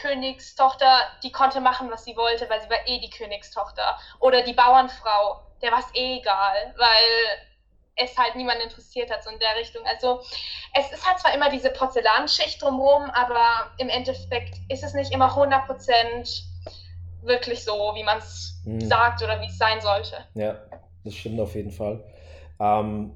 Königstochter, 0.00 1.00
die 1.22 1.32
konnte 1.32 1.60
machen, 1.60 1.90
was 1.90 2.04
sie 2.04 2.16
wollte, 2.16 2.48
weil 2.48 2.60
sie 2.60 2.70
war 2.70 2.86
eh 2.86 3.00
die 3.00 3.10
Königstochter. 3.10 3.98
Oder 4.20 4.42
die 4.42 4.52
Bauernfrau, 4.52 5.40
der 5.62 5.72
war 5.72 5.80
es 5.80 5.94
eh 5.94 6.18
egal, 6.18 6.74
weil 6.78 7.49
es 7.96 8.16
halt 8.16 8.36
niemand 8.36 8.60
interessiert 8.62 9.10
hat, 9.10 9.22
so 9.24 9.30
in 9.30 9.38
der 9.38 9.56
Richtung. 9.58 9.82
Also 9.86 10.20
es 10.74 10.90
ist 10.92 11.06
halt 11.06 11.18
zwar 11.18 11.34
immer 11.34 11.50
diese 11.50 11.70
Porzellanschicht 11.70 12.62
drumherum, 12.62 13.10
aber 13.10 13.70
im 13.78 13.88
Endeffekt 13.88 14.58
ist 14.68 14.84
es 14.84 14.94
nicht 14.94 15.12
immer 15.12 15.30
100% 15.36 16.42
wirklich 17.22 17.64
so, 17.64 17.72
wie 17.94 18.04
man 18.04 18.18
es 18.18 18.60
mhm. 18.64 18.80
sagt 18.80 19.22
oder 19.22 19.40
wie 19.40 19.46
es 19.46 19.58
sein 19.58 19.80
sollte. 19.80 20.16
Ja, 20.34 20.58
das 21.04 21.14
stimmt 21.14 21.40
auf 21.40 21.54
jeden 21.54 21.70
Fall. 21.70 22.04
Ähm, 22.58 23.14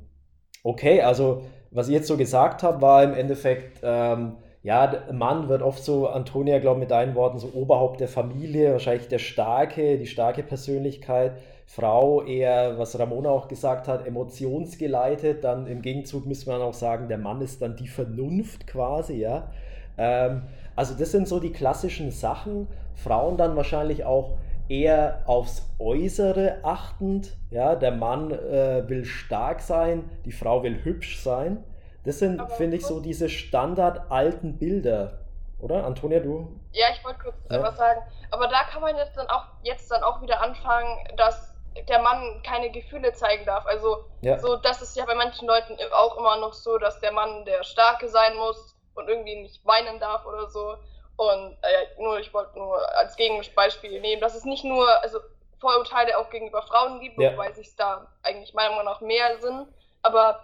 okay, 0.63 1.03
also 1.03 1.45
was 1.71 1.89
ich 1.89 1.95
jetzt 1.95 2.07
so 2.07 2.17
gesagt 2.17 2.63
habe, 2.63 2.81
war 2.81 3.03
im 3.03 3.15
Endeffekt, 3.15 3.81
ähm, 3.83 4.37
ja, 4.65 4.91
Mann 5.13 5.51
wird 5.51 5.61
oft 5.61 5.85
so, 5.85 6.09
Antonia, 6.09 6.59
glaube 6.59 6.79
ich, 6.79 6.81
mit 6.81 6.91
deinen 6.91 7.15
Worten, 7.15 7.39
so 7.39 7.51
Oberhaupt 7.53 8.01
der 8.01 8.09
Familie, 8.09 8.73
wahrscheinlich 8.73 9.09
der 9.09 9.19
starke, 9.19 9.99
die 9.99 10.07
starke 10.07 10.43
Persönlichkeit. 10.43 11.33
Frau 11.67 12.23
eher, 12.23 12.79
was 12.79 12.99
Ramona 12.99 13.29
auch 13.29 13.49
gesagt 13.49 13.89
hat, 13.89 14.07
emotionsgeleitet. 14.07 15.45
Dann 15.45 15.67
im 15.67 15.83
Gegenzug 15.83 16.25
müsste 16.25 16.49
man 16.51 16.63
auch 16.63 16.73
sagen, 16.73 17.09
der 17.09 17.19
Mann 17.19 17.43
ist 17.43 17.61
dann 17.61 17.77
die 17.77 17.89
Vernunft 17.89 18.67
quasi, 18.67 19.19
ja. 19.19 19.51
Ähm, 19.99 20.45
also 20.75 20.95
das 20.95 21.13
sind 21.13 21.29
so 21.29 21.41
die 21.41 21.53
klassischen 21.53 22.11
Sachen. 22.11 22.67
Frauen 22.95 23.37
dann 23.37 23.57
wahrscheinlich 23.57 24.05
auch 24.05 24.39
eher 24.71 25.25
aufs 25.27 25.69
Äußere 25.79 26.61
achtend. 26.63 27.37
Ja, 27.51 27.75
der 27.75 27.93
Mann 27.93 28.31
äh, 28.31 28.89
will 28.89 29.05
stark 29.05 29.61
sein, 29.61 30.05
die 30.25 30.33
Frau 30.33 30.63
will 30.63 30.85
hübsch 30.85 31.21
sein. 31.21 31.59
Das 32.05 32.19
sind, 32.19 32.43
finde 32.53 32.77
ich, 32.77 32.87
so 32.87 33.01
diese 33.01 33.29
standard 33.29 34.11
alten 34.11 34.59
Bilder. 34.59 35.21
Oder? 35.59 35.85
Antonia, 35.85 36.21
du? 36.21 36.61
Ja, 36.73 36.89
ich 36.93 37.03
wollte 37.05 37.21
kurz 37.21 37.37
ja. 37.51 37.63
was 37.63 37.77
sagen. 37.77 38.03
Aber 38.31 38.49
da 38.49 38.65
kann 38.65 38.83
man 38.83 38.97
jetzt 38.97 39.17
dann 39.17 39.29
auch 39.29 39.47
jetzt 39.63 39.91
dann 39.91 40.03
auch 40.03 40.21
wieder 40.21 40.43
anfangen, 40.43 40.99
dass 41.17 41.55
der 41.89 42.01
Mann 42.03 42.43
keine 42.43 42.71
Gefühle 42.71 43.13
zeigen 43.13 43.47
darf. 43.47 43.67
Also 43.67 44.05
ja. 44.21 44.39
so, 44.39 44.57
das 44.57 44.83
ist 44.83 44.97
ja 44.97 45.05
bei 45.07 45.15
manchen 45.15 45.49
Leuten 45.49 45.77
auch 45.93 46.17
immer 46.19 46.37
noch 46.39 46.53
so, 46.53 46.79
dass 46.79 47.01
der 47.01 47.13
Mann 47.13 47.45
der 47.45 47.65
Starke 47.65 48.09
sein 48.09 48.37
muss 48.37 48.77
und 48.95 49.09
irgendwie 49.09 49.43
nicht 49.43 49.65
weinen 49.65 49.99
darf 49.99 50.27
oder 50.27 50.49
so. 50.49 50.77
Und 51.17 51.57
äh, 51.63 52.03
nur, 52.03 52.19
ich 52.19 52.33
wollte 52.35 52.59
nur 52.59 52.77
als 52.97 53.17
Gegenbeispiel 53.17 54.01
nehmen, 54.01 54.21
dass 54.21 54.35
es 54.35 54.45
nicht 54.45 54.65
nur 54.65 54.87
also 55.03 55.19
Vorurteile 55.61 56.19
auch 56.19 56.29
gegenüber 56.31 56.63
Frauen 56.63 57.01
gibt, 57.01 57.19
ja. 57.19 57.33
wobei 57.33 57.53
sich 57.53 57.75
da 57.77 58.07
eigentlich 58.23 58.53
meiner 58.55 58.71
Meinung 58.71 58.85
nach 58.85 59.01
mehr 59.01 59.39
sind. 59.41 59.69
Aber 60.03 60.41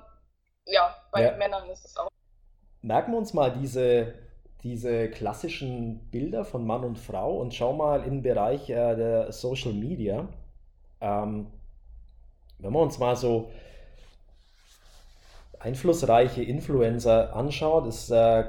ja, 0.70 0.94
bei 1.10 1.24
ja. 1.24 1.36
Männern 1.36 1.68
ist 1.70 1.84
es 1.84 1.96
auch. 1.96 2.08
Merken 2.82 3.12
wir 3.12 3.18
uns 3.18 3.34
mal 3.34 3.52
diese, 3.52 4.14
diese 4.62 5.10
klassischen 5.10 6.10
Bilder 6.10 6.44
von 6.44 6.66
Mann 6.66 6.84
und 6.84 6.98
Frau 6.98 7.36
und 7.36 7.54
schau 7.54 7.72
mal 7.72 8.04
in 8.04 8.16
den 8.16 8.22
Bereich 8.22 8.70
äh, 8.70 8.96
der 8.96 9.32
Social 9.32 9.72
Media. 9.72 10.28
Ähm, 11.00 11.46
wenn 12.58 12.72
man 12.72 12.82
uns 12.82 12.98
mal 12.98 13.16
so 13.16 13.50
einflussreiche 15.58 16.42
Influencer 16.42 17.34
anschaut, 17.34 17.86
ist, 17.86 18.10
äh, 18.10 18.44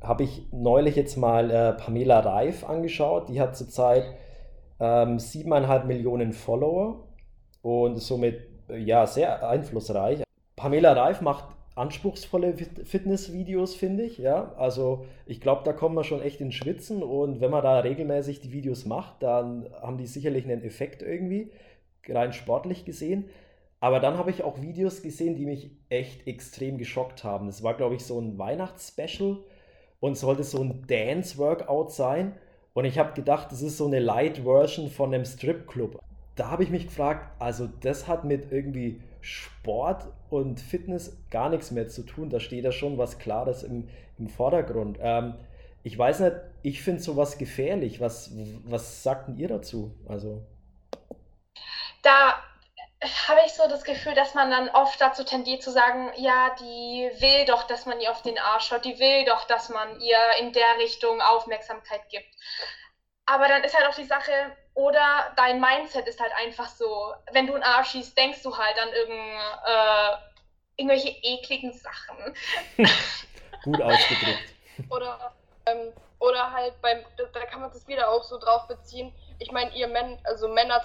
habe 0.00 0.22
ich 0.22 0.46
neulich 0.52 0.96
jetzt 0.96 1.16
mal 1.16 1.50
äh, 1.50 1.72
Pamela 1.72 2.20
Reif 2.20 2.64
angeschaut. 2.64 3.28
Die 3.28 3.40
hat 3.40 3.56
zurzeit 3.56 4.04
ähm, 4.80 5.18
siebeneinhalb 5.18 5.86
Millionen 5.86 6.32
Follower 6.32 7.04
und 7.62 7.96
ist 7.96 8.06
somit 8.06 8.40
ja 8.68 9.06
sehr 9.06 9.48
einflussreich. 9.48 10.22
Pamela 10.58 10.92
Reif 10.92 11.20
macht 11.20 11.44
anspruchsvolle 11.76 12.54
Fitnessvideos, 12.54 13.76
finde 13.76 14.02
ich. 14.02 14.18
Ja, 14.18 14.52
also 14.56 15.06
ich 15.24 15.40
glaube, 15.40 15.62
da 15.64 15.72
kommt 15.72 15.94
man 15.94 16.02
schon 16.04 16.20
echt 16.20 16.40
ins 16.40 16.56
Schwitzen 16.56 17.02
und 17.02 17.40
wenn 17.40 17.52
man 17.52 17.62
da 17.62 17.78
regelmäßig 17.78 18.40
die 18.40 18.52
Videos 18.52 18.84
macht, 18.84 19.22
dann 19.22 19.70
haben 19.80 19.96
die 19.96 20.06
sicherlich 20.06 20.44
einen 20.44 20.64
Effekt 20.64 21.02
irgendwie 21.02 21.52
rein 22.08 22.32
sportlich 22.32 22.84
gesehen. 22.84 23.26
Aber 23.80 24.00
dann 24.00 24.18
habe 24.18 24.30
ich 24.30 24.42
auch 24.42 24.60
Videos 24.60 25.02
gesehen, 25.02 25.36
die 25.36 25.46
mich 25.46 25.70
echt 25.88 26.26
extrem 26.26 26.78
geschockt 26.78 27.22
haben. 27.22 27.46
Das 27.46 27.62
war, 27.62 27.74
glaube 27.74 27.94
ich, 27.94 28.04
so 28.04 28.18
ein 28.20 28.36
Weihnachtsspecial 28.36 29.38
und 30.00 30.16
sollte 30.16 30.42
so 30.42 30.60
ein 30.60 30.84
Dance-Workout 30.88 31.92
sein. 31.92 32.32
Und 32.72 32.86
ich 32.86 32.98
habe 32.98 33.12
gedacht, 33.12 33.52
das 33.52 33.62
ist 33.62 33.76
so 33.76 33.86
eine 33.86 34.00
Light-Version 34.00 34.90
von 34.90 35.14
einem 35.14 35.24
Stripclub. 35.24 36.00
Da 36.38 36.50
habe 36.50 36.62
ich 36.62 36.70
mich 36.70 36.86
gefragt, 36.86 37.28
also 37.40 37.66
das 37.66 38.06
hat 38.06 38.22
mit 38.22 38.52
irgendwie 38.52 39.02
Sport 39.20 40.06
und 40.30 40.60
Fitness 40.60 41.16
gar 41.30 41.48
nichts 41.48 41.72
mehr 41.72 41.88
zu 41.88 42.04
tun. 42.04 42.30
Da 42.30 42.38
steht 42.38 42.62
ja 42.64 42.70
schon 42.70 42.96
was 42.96 43.18
Klares 43.18 43.64
im, 43.64 43.88
im 44.18 44.28
Vordergrund. 44.28 44.98
Ähm, 45.00 45.34
ich 45.82 45.98
weiß 45.98 46.20
nicht, 46.20 46.36
ich 46.62 46.80
finde 46.80 47.02
sowas 47.02 47.38
gefährlich. 47.38 48.00
Was, 48.00 48.30
was 48.64 49.02
sagten 49.02 49.36
ihr 49.36 49.48
dazu? 49.48 49.96
Also. 50.08 50.40
Da 52.02 52.36
habe 53.26 53.40
ich 53.44 53.52
so 53.54 53.68
das 53.68 53.82
Gefühl, 53.82 54.14
dass 54.14 54.34
man 54.34 54.48
dann 54.48 54.68
oft 54.68 55.00
dazu 55.00 55.24
tendiert 55.24 55.64
zu 55.64 55.72
sagen, 55.72 56.12
ja, 56.18 56.54
die 56.60 57.10
will 57.20 57.46
doch, 57.46 57.64
dass 57.64 57.84
man 57.84 58.00
ihr 58.00 58.12
auf 58.12 58.22
den 58.22 58.38
Arsch 58.38 58.68
schaut, 58.68 58.84
die 58.84 59.00
will 59.00 59.24
doch, 59.24 59.44
dass 59.48 59.70
man 59.70 60.00
ihr 60.00 60.18
in 60.40 60.52
der 60.52 60.78
Richtung 60.78 61.20
Aufmerksamkeit 61.20 62.08
gibt. 62.10 62.28
Aber 63.26 63.48
dann 63.48 63.64
ist 63.64 63.76
halt 63.76 63.88
auch 63.88 63.96
die 63.96 64.04
Sache, 64.04 64.32
oder 64.78 65.32
dein 65.34 65.60
Mindset 65.60 66.06
ist 66.06 66.20
halt 66.20 66.30
einfach 66.36 66.68
so, 66.68 67.12
wenn 67.32 67.48
du 67.48 67.54
einen 67.54 67.64
Arsch 67.64 67.90
schießt, 67.90 68.16
denkst 68.16 68.44
du 68.44 68.56
halt 68.56 68.78
an 68.80 68.88
irgend, 68.90 69.40
äh, 69.66 70.16
irgendwelche 70.76 71.08
ekligen 71.08 71.72
Sachen. 71.72 72.16
Gut 73.64 73.82
ausgedrückt. 73.82 74.54
Oder, 74.88 75.34
ähm, 75.66 75.92
oder 76.20 76.52
halt 76.52 76.80
beim, 76.80 77.04
da 77.16 77.44
kann 77.46 77.60
man 77.60 77.72
das 77.72 77.88
wieder 77.88 78.08
auch 78.08 78.22
so 78.22 78.38
drauf 78.38 78.68
beziehen. 78.68 79.12
Ich 79.40 79.50
meine, 79.50 79.72
ihr 79.72 79.88
Männer, 79.88 80.16
also 80.22 80.46
Männer 80.46 80.80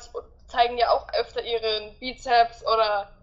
zeigen 0.47 0.79
ja 0.79 0.89
auch 0.89 1.07
öfter 1.13 1.43
ihren 1.43 1.93
Bizeps 1.99 2.65
oder 2.65 3.13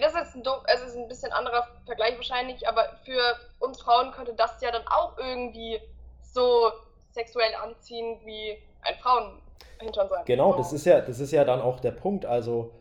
das 0.00 0.14
ist 0.14 0.18
jetzt 0.18 0.36
ein, 0.36 0.42
es 0.68 0.80
ist 0.80 0.96
ein 0.96 1.06
bisschen 1.06 1.32
anderer 1.32 1.68
Vergleich 1.84 2.16
wahrscheinlich, 2.16 2.66
aber 2.66 2.96
für 3.04 3.38
uns 3.58 3.82
Frauen 3.82 4.10
könnte 4.12 4.32
das 4.32 4.58
ja 4.62 4.70
dann 4.70 4.88
auch 4.88 5.18
irgendwie 5.18 5.82
so 6.22 6.72
sexuell 7.10 7.54
anziehen 7.56 8.22
wie 8.24 8.56
ein 8.80 8.98
Frauenhintern 9.78 10.08
sein. 10.08 10.22
Genau, 10.26 10.54
das 10.54 10.72
ist 10.72 10.86
ja, 10.86 11.00
das 11.00 11.20
ist 11.20 11.32
ja 11.32 11.44
dann 11.44 11.60
auch 11.60 11.80
der 11.80 11.92
Punkt. 11.92 12.26
Also, 12.26 12.72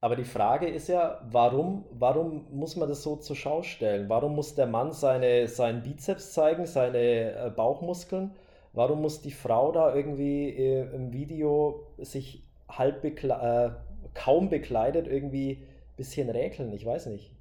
aber 0.00 0.16
die 0.16 0.24
Frage 0.24 0.68
ist 0.68 0.88
ja, 0.88 1.20
warum, 1.30 1.84
warum 1.90 2.46
muss 2.50 2.76
man 2.76 2.88
das 2.88 3.02
so 3.02 3.16
zur 3.16 3.36
Schau 3.36 3.62
stellen? 3.62 4.08
Warum 4.08 4.34
muss 4.34 4.54
der 4.54 4.66
Mann 4.66 4.92
seine, 4.92 5.48
seinen 5.48 5.82
Bizeps 5.82 6.32
zeigen, 6.32 6.66
seine 6.66 6.98
äh, 6.98 7.50
Bauchmuskeln? 7.54 8.34
Warum 8.72 9.02
muss 9.02 9.22
die 9.22 9.30
Frau 9.30 9.72
da 9.72 9.94
irgendwie 9.94 10.48
äh, 10.48 10.94
im 10.94 11.12
Video 11.12 11.86
sich 11.98 12.44
halb 12.68 13.02
bekle 13.02 13.32
äh, 13.32 14.10
kaum 14.14 14.48
bekleidet 14.48 15.06
irgendwie 15.06 15.62
ein 15.62 15.96
bisschen 15.96 16.28
räkeln? 16.28 16.72
Ich 16.72 16.84
weiß 16.84 17.06
nicht. 17.06 17.33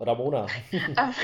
Ramona. 0.00 0.46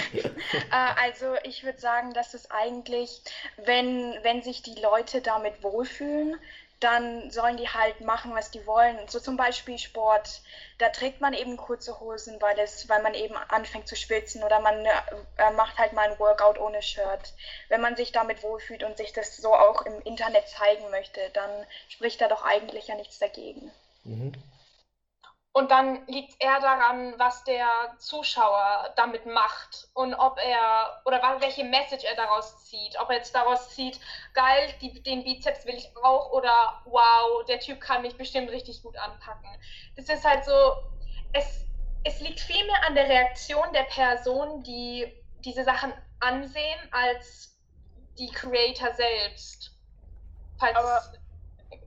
Äh, 0.73 1.03
also 1.03 1.35
ich 1.45 1.65
würde 1.65 1.81
sagen, 1.81 2.12
dass 2.12 2.35
es 2.35 2.50
eigentlich, 2.50 3.23
wenn, 3.57 4.15
wenn 4.23 4.43
sich 4.43 4.62
die 4.62 4.81
Leute 4.81 5.21
damit 5.21 5.62
wohlfühlen, 5.62 6.39
dann 6.81 7.31
sollen 7.31 7.59
die 7.59 7.69
halt 7.69 8.00
machen, 8.00 8.35
was 8.35 8.50
die 8.50 8.67
wollen. 8.67 8.97
So 9.07 9.21
zum 9.21 9.37
Beispiel 9.37 9.79
Sport, 9.79 10.41
da 10.79 10.89
trägt 10.89 11.21
man 11.21 11.35
eben 11.35 11.57
kurze 11.59 12.00
Hosen, 12.00 12.41
weil, 12.41 12.59
es, 12.59 12.89
weil 12.89 13.03
man 13.03 13.15
eben 13.15 13.37
anfängt 13.37 13.87
zu 13.87 13.97
schwitzen 13.97 14.43
oder 14.43 14.61
man 14.61 14.87
äh, 14.87 15.50
macht 15.57 15.79
halt 15.79 15.93
mal 15.93 16.11
ein 16.11 16.19
Workout 16.19 16.59
ohne 16.59 16.81
Shirt. 16.81 17.35
Wenn 17.69 17.83
man 17.83 17.97
sich 17.97 18.12
damit 18.12 18.43
wohlfühlt 18.43 18.83
und 18.83 18.97
sich 18.97 19.12
das 19.12 19.37
so 19.37 19.55
auch 19.55 19.83
im 19.83 20.00
Internet 20.03 20.49
zeigen 20.49 20.91
möchte, 20.91 21.21
dann 21.35 21.50
spricht 21.89 22.21
da 22.21 22.29
doch 22.29 22.45
eigentlich 22.45 22.89
ja 22.89 22.95
nichts 22.95 23.19
dagegen. 23.19 23.71
Mhm. 24.05 24.33
Und 25.53 25.73
dann 25.73 26.07
liegt 26.07 26.41
eher 26.41 26.61
daran, 26.61 27.19
was 27.19 27.43
der 27.43 27.67
Zuschauer 27.99 28.93
damit 28.95 29.27
macht 29.27 29.89
und 29.95 30.15
ob 30.15 30.39
er 30.39 31.03
oder 31.05 31.21
welche 31.41 31.65
Message 31.65 32.05
er 32.05 32.15
daraus 32.15 32.67
zieht. 32.67 32.97
Ob 33.01 33.11
er 33.11 33.17
jetzt 33.17 33.35
daraus 33.35 33.71
zieht, 33.71 33.99
geil, 34.33 34.73
die, 34.81 35.03
den 35.03 35.25
Bizeps 35.25 35.67
will 35.67 35.75
ich 35.75 35.93
auch 36.05 36.31
oder 36.31 36.83
wow, 36.85 37.45
der 37.47 37.59
Typ 37.59 37.81
kann 37.81 38.03
mich 38.03 38.17
bestimmt 38.17 38.51
richtig 38.51 38.81
gut 38.83 38.97
anpacken. 38.97 39.51
Das 39.97 40.09
ist 40.09 40.25
halt 40.25 40.45
so, 40.45 40.53
es, 41.33 41.67
es 42.05 42.21
liegt 42.21 42.39
viel 42.39 42.65
mehr 42.67 42.87
an 42.87 42.95
der 42.95 43.09
Reaktion 43.09 43.73
der 43.73 43.85
Person, 43.85 44.63
die 44.63 45.13
diese 45.41 45.65
Sachen 45.65 45.93
ansehen, 46.21 46.79
als 46.93 47.59
die 48.19 48.31
Creator 48.31 48.95
selbst. 48.95 49.73
Falls 50.61 50.77
aber, 50.77 51.03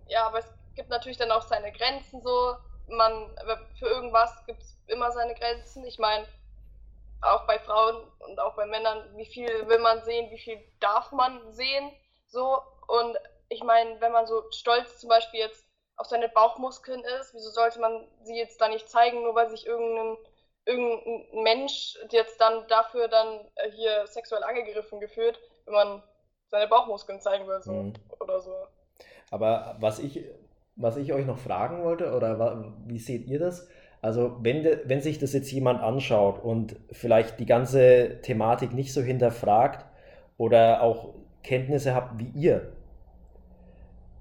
ja, 0.08 0.28
aber 0.28 0.40
es 0.40 0.54
gibt 0.76 0.90
natürlich 0.90 1.18
dann 1.18 1.32
auch 1.32 1.44
seine 1.44 1.72
Grenzen 1.72 2.22
so 2.22 2.58
man, 2.88 3.36
für 3.80 3.88
irgendwas 3.88 4.32
gibt 4.46 4.62
es 4.62 4.78
immer 4.88 5.12
seine 5.12 5.34
Grenzen. 5.36 5.86
Ich 5.86 6.00
meine, 6.00 6.26
auch 7.22 7.46
bei 7.48 7.60
Frauen 7.60 8.08
und 8.20 8.40
auch 8.40 8.56
bei 8.56 8.66
Männern, 8.66 9.16
wie 9.16 9.26
viel 9.26 9.68
will 9.68 9.80
man 9.80 10.04
sehen, 10.04 10.30
wie 10.32 10.40
viel 10.40 10.60
darf 10.80 11.12
man 11.12 11.54
sehen, 11.54 11.92
so. 12.28 12.62
Und 12.88 13.18
ich 13.50 13.64
meine, 13.64 14.00
wenn 14.02 14.12
man 14.12 14.28
so 14.28 14.44
stolz 14.52 15.00
zum 15.00 15.10
Beispiel 15.10 15.40
jetzt 15.40 15.66
auf 15.96 16.08
seine 16.08 16.30
Bauchmuskeln 16.30 17.04
ist, 17.20 17.34
wieso 17.34 17.50
sollte 17.52 17.80
man 17.80 18.08
sie 18.24 18.36
jetzt 18.36 18.60
da 18.60 18.68
nicht 18.68 18.90
zeigen, 18.90 19.24
nur 19.24 19.36
weil 19.36 19.50
sich 19.50 19.66
irgendein, 19.66 20.18
irgendein 20.66 21.44
Mensch 21.44 21.98
jetzt 22.10 22.42
dann 22.42 22.68
dafür 22.68 23.08
dann 23.08 23.48
äh, 23.56 23.72
hier 23.72 24.08
sexuell 24.08 24.44
angegriffen 24.44 25.00
gefühlt, 25.00 25.40
wenn 25.66 25.74
man 25.74 26.04
seine 26.50 26.68
Bauchmuskeln 26.68 27.22
zeigen 27.22 27.48
will, 27.48 27.62
so, 27.62 27.72
mhm. 27.72 27.94
oder 28.20 28.40
so. 28.40 28.68
Aber 29.32 29.76
was 29.80 30.00
ich 30.00 30.24
was 30.76 30.98
ich 30.98 31.14
euch 31.14 31.26
noch 31.26 31.38
fragen 31.38 31.84
wollte, 31.84 32.16
oder 32.16 32.74
wie 32.88 33.00
seht 33.00 33.28
ihr 33.28 33.40
das? 33.40 33.68
Also, 34.02 34.38
wenn, 34.42 34.66
wenn 34.86 35.02
sich 35.02 35.18
das 35.18 35.34
jetzt 35.34 35.52
jemand 35.52 35.82
anschaut 35.82 36.44
und 36.44 36.76
vielleicht 36.92 37.40
die 37.40 37.46
ganze 37.46 38.20
Thematik 38.22 38.74
nicht 38.74 38.92
so 38.94 39.02
hinterfragt 39.02 39.86
oder 40.38 40.82
auch 40.82 41.14
Kenntnisse 41.42 41.96
habt 41.96 42.20
wie 42.20 42.32
ihr, 42.38 42.74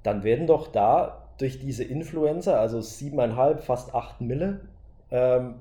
dann 0.03 0.23
werden 0.23 0.47
doch 0.47 0.69
da 0.69 1.29
durch 1.38 1.59
diese 1.59 1.83
Influencer, 1.85 2.61
also 2.61 2.81
siebeneinhalb, 2.81 3.62
fast 3.62 3.95
acht 3.95 4.21
Mille, 4.21 4.61
ähm, 5.11 5.57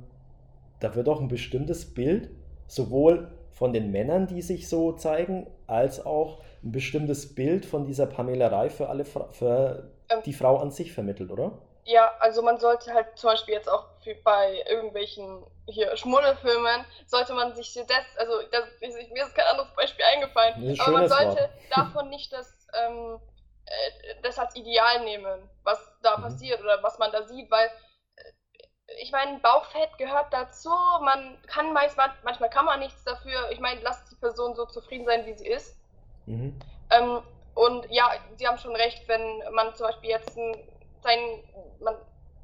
da 0.80 0.95
wird 0.95 1.08
doch 1.08 1.21
ein 1.21 1.27
bestimmtes 1.27 1.93
Bild 1.93 2.30
sowohl 2.67 3.32
von 3.51 3.73
den 3.73 3.91
Männern, 3.91 4.27
die 4.27 4.41
sich 4.41 4.67
so 4.67 4.91
zeigen, 4.93 5.47
als 5.67 6.06
auch 6.06 6.41
ein 6.63 6.71
bestimmtes 6.71 7.34
Bild 7.34 7.65
von 7.65 7.86
dieser 7.86 8.06
Pamelerei 8.06 8.69
für 8.69 8.89
alle 8.89 9.06
für 9.06 9.91
ähm, 10.12 10.24
die 10.24 10.34
Frau 10.34 10.58
an 10.58 10.71
sich 10.71 10.93
vermittelt, 10.93 11.32
oder? 11.32 11.52
Ja, 11.86 12.12
also 12.19 12.41
man 12.41 12.60
sollte 12.60 12.93
halt 12.93 13.17
zum 13.17 13.32
Beispiel 13.32 13.56
jetzt 13.56 13.69
auch 13.69 13.86
bei 14.24 14.63
irgendwelchen 14.69 15.43
hier 15.67 15.95
Schmuddelfilmen, 15.97 16.86
sollte 17.06 17.34
man 17.34 17.56
sich 17.56 17.74
das, 17.74 18.06
also 18.17 18.34
das, 18.52 18.63
mir 18.82 19.24
ist 19.24 19.36
kein 19.36 19.47
anderes 19.47 19.74
Beispiel 19.76 20.06
eingefallen, 20.06 20.80
aber 20.80 20.91
man 20.91 21.10
sollte 21.10 21.50
davon 21.76 22.10
nicht 22.10 22.32
das, 22.34 22.67
ähm, 22.74 23.19
äh, 23.65 24.15
das 24.21 24.38
als 24.38 24.56
Ideal 24.56 25.04
nehmen, 25.04 25.50
was 25.63 25.80
da 26.02 26.17
mhm. 26.17 26.24
passiert 26.24 26.62
oder 26.62 26.82
was 26.84 27.00
man 27.00 27.12
da 27.12 27.24
sieht, 27.28 27.50
weil 27.50 27.67
äh, 27.67 29.02
ich 29.02 29.12
meine, 29.12 29.39
Bauchfett 29.39 29.97
gehört 29.97 30.32
dazu, 30.32 30.69
man 31.02 31.41
kann 31.47 31.74
meist, 31.74 31.97
manchmal 32.24 32.50
kann 32.50 32.65
man 32.65 32.80
nichts 32.80 33.04
dafür, 33.06 33.50
ich 33.52 33.60
meine, 33.60 33.82
lasst 33.82 34.12
die 34.12 34.17
Person 34.17 34.56
so 34.56 34.65
zufrieden 34.65 35.06
sein, 35.06 35.26
wie 35.26 35.34
sie 35.34 35.47
ist. 35.47 35.78
Mhm. 36.26 36.60
Ähm, 36.91 37.24
und 37.62 37.86
ja, 37.91 38.10
Sie 38.38 38.47
haben 38.47 38.58
schon 38.58 38.76
recht, 38.76 39.08
wenn 39.08 39.43
man 39.52 39.76
zum 39.76 39.86
Beispiel 39.86 40.10
jetzt 40.10 40.34
sein, 40.34 41.43
man, 41.80 41.95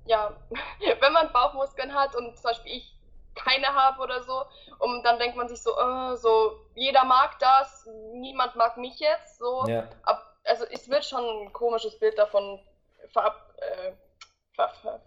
ja, 0.06 0.32
wenn 1.00 1.14
man 1.14 1.32
Bauchmuskeln 1.34 1.92
hat 1.92 2.16
und 2.16 2.38
zum 2.38 2.44
Beispiel 2.44 2.74
ich 2.74 2.96
keine 3.34 3.68
habe 3.68 4.00
oder 4.00 4.22
so, 4.22 4.44
und 4.78 5.04
dann 5.04 5.18
denkt 5.18 5.36
man 5.36 5.48
sich 5.48 5.62
so, 5.62 5.72
äh, 5.72 6.16
so, 6.18 6.60
jeder 6.76 7.04
mag 7.04 7.40
das, 7.40 7.88
niemand 8.14 8.56
mag 8.56 8.78
mich 8.78 9.00
jetzt, 9.00 9.40
so. 9.40 9.66
Ja. 9.68 9.90
Ab, 10.04 10.36
also 10.44 10.66
es 10.70 10.88
wird 10.88 11.04
schon 11.04 11.24
ein 11.24 11.52
komisches 11.52 11.98
Bild 11.98 12.16
davon 12.20 12.60
verab, 13.12 13.56
äh, 13.58 13.94
ver, 14.54 14.70
ver, 14.82 15.02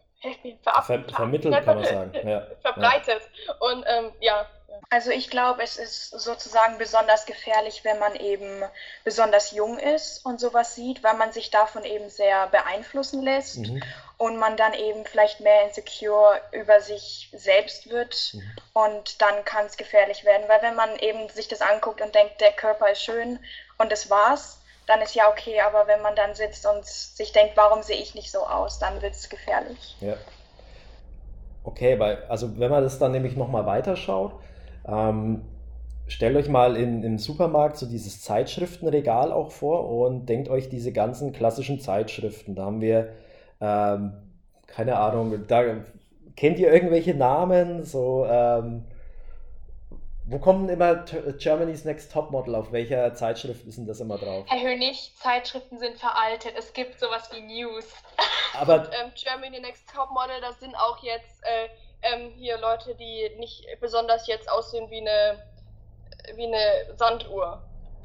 ver, 0.62 0.82
ver, 0.82 1.04
vermittelt, 1.08 1.64
kann 1.64 1.76
man 1.76 1.84
sagen. 1.84 2.28
Ja. 2.28 2.46
Verbreitet. 2.62 3.22
Ja. 3.46 3.54
Und 3.60 3.84
ähm, 3.86 4.12
ja, 4.20 4.44
also 4.88 5.10
ich 5.10 5.30
glaube, 5.30 5.62
es 5.62 5.76
ist 5.76 6.10
sozusagen 6.10 6.78
besonders 6.78 7.26
gefährlich, 7.26 7.84
wenn 7.84 7.98
man 7.98 8.16
eben 8.16 8.62
besonders 9.04 9.52
jung 9.52 9.78
ist 9.78 10.24
und 10.24 10.40
sowas 10.40 10.74
sieht, 10.74 11.02
weil 11.02 11.14
man 11.14 11.32
sich 11.32 11.50
davon 11.50 11.84
eben 11.84 12.08
sehr 12.08 12.46
beeinflussen 12.48 13.22
lässt 13.22 13.58
mhm. 13.58 13.82
und 14.16 14.38
man 14.38 14.56
dann 14.56 14.74
eben 14.74 15.04
vielleicht 15.04 15.40
mehr 15.40 15.66
insecure 15.66 16.40
über 16.52 16.80
sich 16.80 17.30
selbst 17.32 17.90
wird 17.90 18.32
mhm. 18.34 18.50
und 18.72 19.20
dann 19.20 19.44
kann 19.44 19.66
es 19.66 19.76
gefährlich 19.76 20.24
werden, 20.24 20.48
weil 20.48 20.62
wenn 20.62 20.74
man 20.74 20.96
eben 20.98 21.28
sich 21.28 21.48
das 21.48 21.60
anguckt 21.60 22.00
und 22.00 22.14
denkt, 22.14 22.40
der 22.40 22.52
Körper 22.52 22.90
ist 22.90 23.02
schön 23.02 23.38
und 23.78 23.92
das 23.92 24.08
war's, 24.08 24.58
dann 24.86 25.02
ist 25.02 25.14
ja 25.14 25.28
okay, 25.28 25.60
aber 25.60 25.86
wenn 25.86 26.02
man 26.02 26.16
dann 26.16 26.34
sitzt 26.34 26.66
und 26.66 26.84
sich 26.84 27.32
denkt, 27.32 27.56
warum 27.56 27.82
sehe 27.82 28.00
ich 28.00 28.14
nicht 28.14 28.32
so 28.32 28.40
aus, 28.40 28.78
dann 28.78 29.00
wird 29.02 29.14
es 29.14 29.28
gefährlich. 29.28 29.96
Ja. 30.00 30.16
Okay, 31.62 31.98
weil, 31.98 32.24
also 32.28 32.58
wenn 32.58 32.70
man 32.70 32.82
das 32.82 32.98
dann 32.98 33.12
nämlich 33.12 33.36
nochmal 33.36 33.66
weiterschaut, 33.66 34.32
ähm, 34.86 35.42
stellt 36.08 36.36
euch 36.36 36.48
mal 36.48 36.76
in, 36.76 37.02
im 37.02 37.18
Supermarkt 37.18 37.76
so 37.76 37.86
dieses 37.86 38.20
Zeitschriftenregal 38.22 39.32
auch 39.32 39.52
vor 39.52 39.88
und 39.88 40.26
denkt 40.26 40.48
euch 40.48 40.68
diese 40.68 40.92
ganzen 40.92 41.32
klassischen 41.32 41.80
Zeitschriften. 41.80 42.54
Da 42.54 42.64
haben 42.64 42.80
wir, 42.80 43.12
ähm, 43.60 44.12
keine 44.66 44.96
Ahnung, 44.96 45.46
da 45.46 45.62
kennt 46.36 46.58
ihr 46.58 46.72
irgendwelche 46.72 47.14
Namen? 47.14 47.84
So, 47.84 48.26
ähm, 48.28 48.84
wo 50.30 50.38
kommen 50.38 50.68
immer 50.68 51.04
Germany's 51.38 51.84
Next 51.84 52.12
Topmodel? 52.12 52.54
Auf 52.54 52.72
welcher 52.72 53.14
Zeitschrift 53.14 53.66
ist 53.66 53.78
denn 53.78 53.86
das 53.86 54.00
immer 54.00 54.16
drauf? 54.16 54.44
Herr 54.48 54.60
Hönig, 54.60 55.12
Zeitschriften 55.16 55.78
sind 55.78 55.98
veraltet. 55.98 56.54
Es 56.56 56.72
gibt 56.72 57.00
sowas 57.00 57.30
wie 57.32 57.40
News. 57.40 57.84
Aber 58.58 58.74
Und, 58.76 58.84
ähm, 59.02 59.10
Germany 59.14 59.60
Next 59.60 59.88
Topmodel, 59.92 60.40
das 60.40 60.60
sind 60.60 60.74
auch 60.76 61.02
jetzt 61.02 61.42
äh, 61.42 61.68
ähm, 62.02 62.32
hier 62.36 62.58
Leute, 62.58 62.94
die 62.94 63.30
nicht 63.38 63.66
besonders 63.80 64.26
jetzt 64.26 64.50
aussehen 64.50 64.90
wie 64.90 65.00
eine, 65.00 65.42
wie 66.34 66.46
eine 66.46 66.96
Sanduhr. 66.96 67.62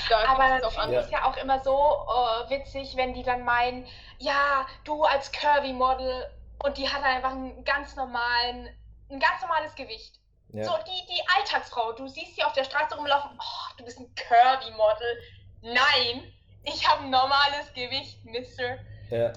Da 0.10 0.18
aber 0.28 0.60
das 0.60 0.76
finde 0.76 1.02
ich 1.02 1.10
ja 1.10 1.26
auch 1.26 1.38
immer 1.38 1.60
so 1.64 1.74
uh, 1.74 2.50
witzig, 2.50 2.96
wenn 2.96 3.14
die 3.14 3.24
dann 3.24 3.44
meinen, 3.44 3.86
ja, 4.20 4.66
du 4.84 5.04
als 5.04 5.32
Curvy-Model 5.32 6.30
und 6.64 6.78
die 6.78 6.88
hat 6.88 7.04
einfach 7.04 7.32
einen 7.32 7.64
ganz 7.64 7.96
normalen, 7.96 8.70
ein 9.10 9.20
ganz 9.20 9.42
normales 9.42 9.74
Gewicht. 9.76 10.20
Ja. 10.50 10.64
So, 10.64 10.72
die, 10.86 11.08
die 11.08 11.22
Alltagsfrau, 11.38 11.94
du 11.94 12.08
siehst 12.08 12.36
sie 12.36 12.44
auf 12.44 12.54
der 12.54 12.66
Straße 12.66 12.96
rumlaufen, 12.96 13.32
oh, 13.40 13.76
du 13.78 13.86
bist 13.86 14.00
ein 14.00 14.14
Curvy-Model. 14.16 15.22
Nein, 15.62 16.32
ich 16.64 16.88
habe 16.88 17.04
ein 17.04 17.10
normales 17.10 17.74
Gewicht, 17.74 18.24
Mister. 18.26 18.78
Ja. 19.10 19.34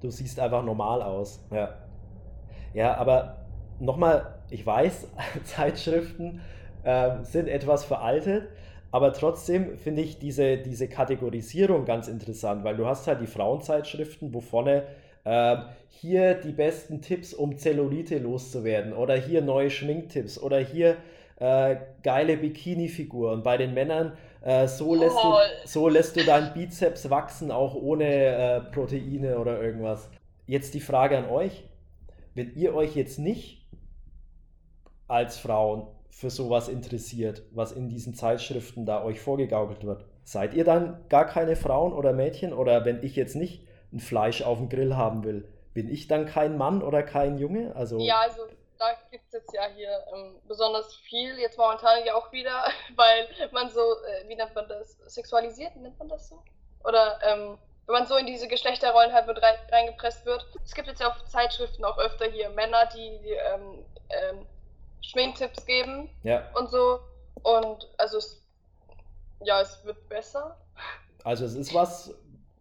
Du 0.00 0.10
siehst 0.10 0.38
einfach 0.38 0.62
normal 0.62 1.02
aus. 1.02 1.40
Ja. 1.50 1.74
Ja, 2.72 2.96
aber 2.96 3.37
nochmal, 3.80 4.34
ich 4.50 4.64
weiß, 4.64 5.08
Zeitschriften 5.44 6.40
äh, 6.82 7.22
sind 7.22 7.48
etwas 7.48 7.84
veraltet, 7.84 8.48
aber 8.90 9.12
trotzdem 9.12 9.76
finde 9.76 10.02
ich 10.02 10.18
diese, 10.18 10.56
diese 10.56 10.88
Kategorisierung 10.88 11.84
ganz 11.84 12.08
interessant, 12.08 12.64
weil 12.64 12.76
du 12.76 12.86
hast 12.86 13.06
halt 13.06 13.20
die 13.20 13.26
Frauenzeitschriften, 13.26 14.32
wo 14.32 14.40
vorne 14.40 14.84
äh, 15.24 15.56
hier 15.88 16.34
die 16.34 16.52
besten 16.52 17.02
Tipps, 17.02 17.34
um 17.34 17.58
Zellulite 17.58 18.18
loszuwerden 18.18 18.92
oder 18.92 19.14
hier 19.14 19.42
neue 19.42 19.70
Schminktipps 19.70 20.38
oder 20.38 20.58
hier 20.58 20.96
äh, 21.38 21.76
geile 22.02 22.36
Bikini-Figur. 22.36 23.32
Und 23.32 23.44
bei 23.44 23.56
den 23.56 23.74
Männern, 23.74 24.12
äh, 24.40 24.66
so, 24.66 24.94
lässt 24.94 25.16
du, 25.16 25.34
so 25.66 25.88
lässt 25.88 26.16
du 26.16 26.24
deinen 26.24 26.54
Bizeps 26.54 27.10
wachsen, 27.10 27.50
auch 27.50 27.74
ohne 27.74 28.06
äh, 28.06 28.60
Proteine 28.72 29.38
oder 29.38 29.60
irgendwas. 29.60 30.08
Jetzt 30.46 30.74
die 30.74 30.80
Frage 30.80 31.18
an 31.18 31.28
euch. 31.28 31.64
Wenn 32.34 32.54
ihr 32.54 32.74
euch 32.74 32.96
jetzt 32.96 33.18
nicht 33.18 33.57
als 35.08 35.38
Frauen 35.38 35.86
für 36.10 36.30
sowas 36.30 36.68
interessiert, 36.68 37.42
was 37.50 37.72
in 37.72 37.88
diesen 37.88 38.14
Zeitschriften 38.14 38.86
da 38.86 39.02
euch 39.04 39.20
vorgegaukelt 39.20 39.84
wird, 39.84 40.04
seid 40.24 40.54
ihr 40.54 40.64
dann 40.64 41.04
gar 41.08 41.26
keine 41.26 41.56
Frauen 41.56 41.92
oder 41.92 42.12
Mädchen? 42.12 42.52
Oder 42.52 42.84
wenn 42.84 43.02
ich 43.02 43.16
jetzt 43.16 43.36
nicht 43.36 43.66
ein 43.92 44.00
Fleisch 44.00 44.42
auf 44.42 44.58
dem 44.58 44.68
Grill 44.68 44.96
haben 44.96 45.24
will, 45.24 45.48
bin 45.74 45.88
ich 45.88 46.08
dann 46.08 46.26
kein 46.26 46.56
Mann 46.56 46.82
oder 46.82 47.02
kein 47.02 47.38
Junge? 47.38 47.74
Also 47.74 47.98
ja, 47.98 48.20
also 48.20 48.42
da 48.78 48.86
gibt 49.10 49.24
es 49.26 49.32
jetzt 49.32 49.52
ja 49.54 49.62
hier 49.74 50.04
ähm, 50.14 50.36
besonders 50.46 50.94
viel, 50.94 51.38
jetzt 51.38 51.58
momentan 51.58 52.04
ja 52.04 52.14
auch 52.14 52.32
wieder, 52.32 52.64
weil 52.96 53.28
man 53.52 53.68
so, 53.70 53.80
äh, 53.80 54.28
wie 54.28 54.36
nennt 54.36 54.54
man 54.54 54.68
das, 54.68 54.98
sexualisiert, 55.06 55.76
nennt 55.76 55.98
man 55.98 56.08
das 56.08 56.28
so? 56.28 56.42
Oder 56.84 57.18
ähm, 57.24 57.58
wenn 57.86 57.92
man 57.94 58.06
so 58.06 58.16
in 58.16 58.26
diese 58.26 58.48
Geschlechterrollen 58.48 59.12
halt 59.12 59.26
mit 59.26 59.42
rein, 59.42 59.56
reingepresst 59.72 60.26
wird. 60.26 60.46
Es 60.64 60.74
gibt 60.74 60.88
jetzt 60.88 61.00
ja 61.00 61.08
auf 61.08 61.24
Zeitschriften 61.24 61.84
auch 61.84 61.98
öfter 61.98 62.26
hier 62.26 62.50
Männer, 62.50 62.86
die, 62.94 63.18
die 63.20 63.32
ähm, 63.32 63.84
ähm, 64.10 64.46
Schminktipps 65.02 65.64
geben 65.66 66.10
ja. 66.22 66.48
und 66.54 66.70
so. 66.70 67.00
Und 67.42 67.88
also 67.98 68.18
es, 68.18 68.42
ja, 69.42 69.60
es 69.60 69.84
wird 69.84 70.08
besser. 70.08 70.56
Also 71.24 71.44
es 71.44 71.54
ist 71.54 71.74
was, 71.74 72.14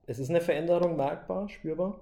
es 0.08 0.20
ist 0.20 0.30
eine 0.30 0.42
Veränderung 0.42 0.96
merkbar, 0.96 1.50
spürbar? 1.50 2.00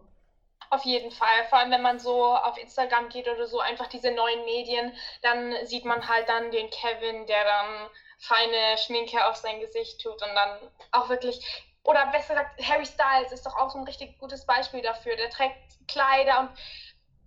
Auf 0.70 0.84
jeden 0.84 1.12
Fall. 1.12 1.46
Vor 1.50 1.60
allem, 1.60 1.72
wenn 1.72 1.82
man 1.82 2.00
so 2.00 2.36
auf 2.36 2.58
Instagram 2.58 3.10
geht 3.10 3.28
oder 3.28 3.48
so, 3.48 3.60
einfach 3.60 3.88
diese 3.88 4.12
neuen 4.12 4.46
Medien, 4.46 4.94
dann 5.22 5.54
sieht 5.66 5.86
man 5.86 6.08
halt 6.08 6.28
dann 6.28 6.52
den 6.52 6.70
Kevin, 6.70 7.26
der 7.28 7.44
dann 7.44 7.90
feine 8.18 8.78
Schminke 8.78 9.26
auf 9.28 9.36
sein 9.36 9.60
Gesicht 9.60 10.02
tut 10.02 10.22
und 10.22 10.36
dann 10.36 10.60
auch 10.92 11.10
wirklich, 11.10 11.66
oder 11.84 12.08
besser 12.08 12.34
gesagt, 12.34 12.62
Harry 12.68 12.86
Styles 12.86 13.32
ist 13.32 13.46
doch 13.46 13.56
auch 13.56 13.70
so 13.70 13.78
ein 13.78 13.86
richtig 13.86 14.18
gutes 14.20 14.46
Beispiel 14.46 14.82
dafür. 14.82 15.16
Der 15.16 15.30
trägt 15.30 15.58
Kleider 15.88 16.42
und 16.42 16.50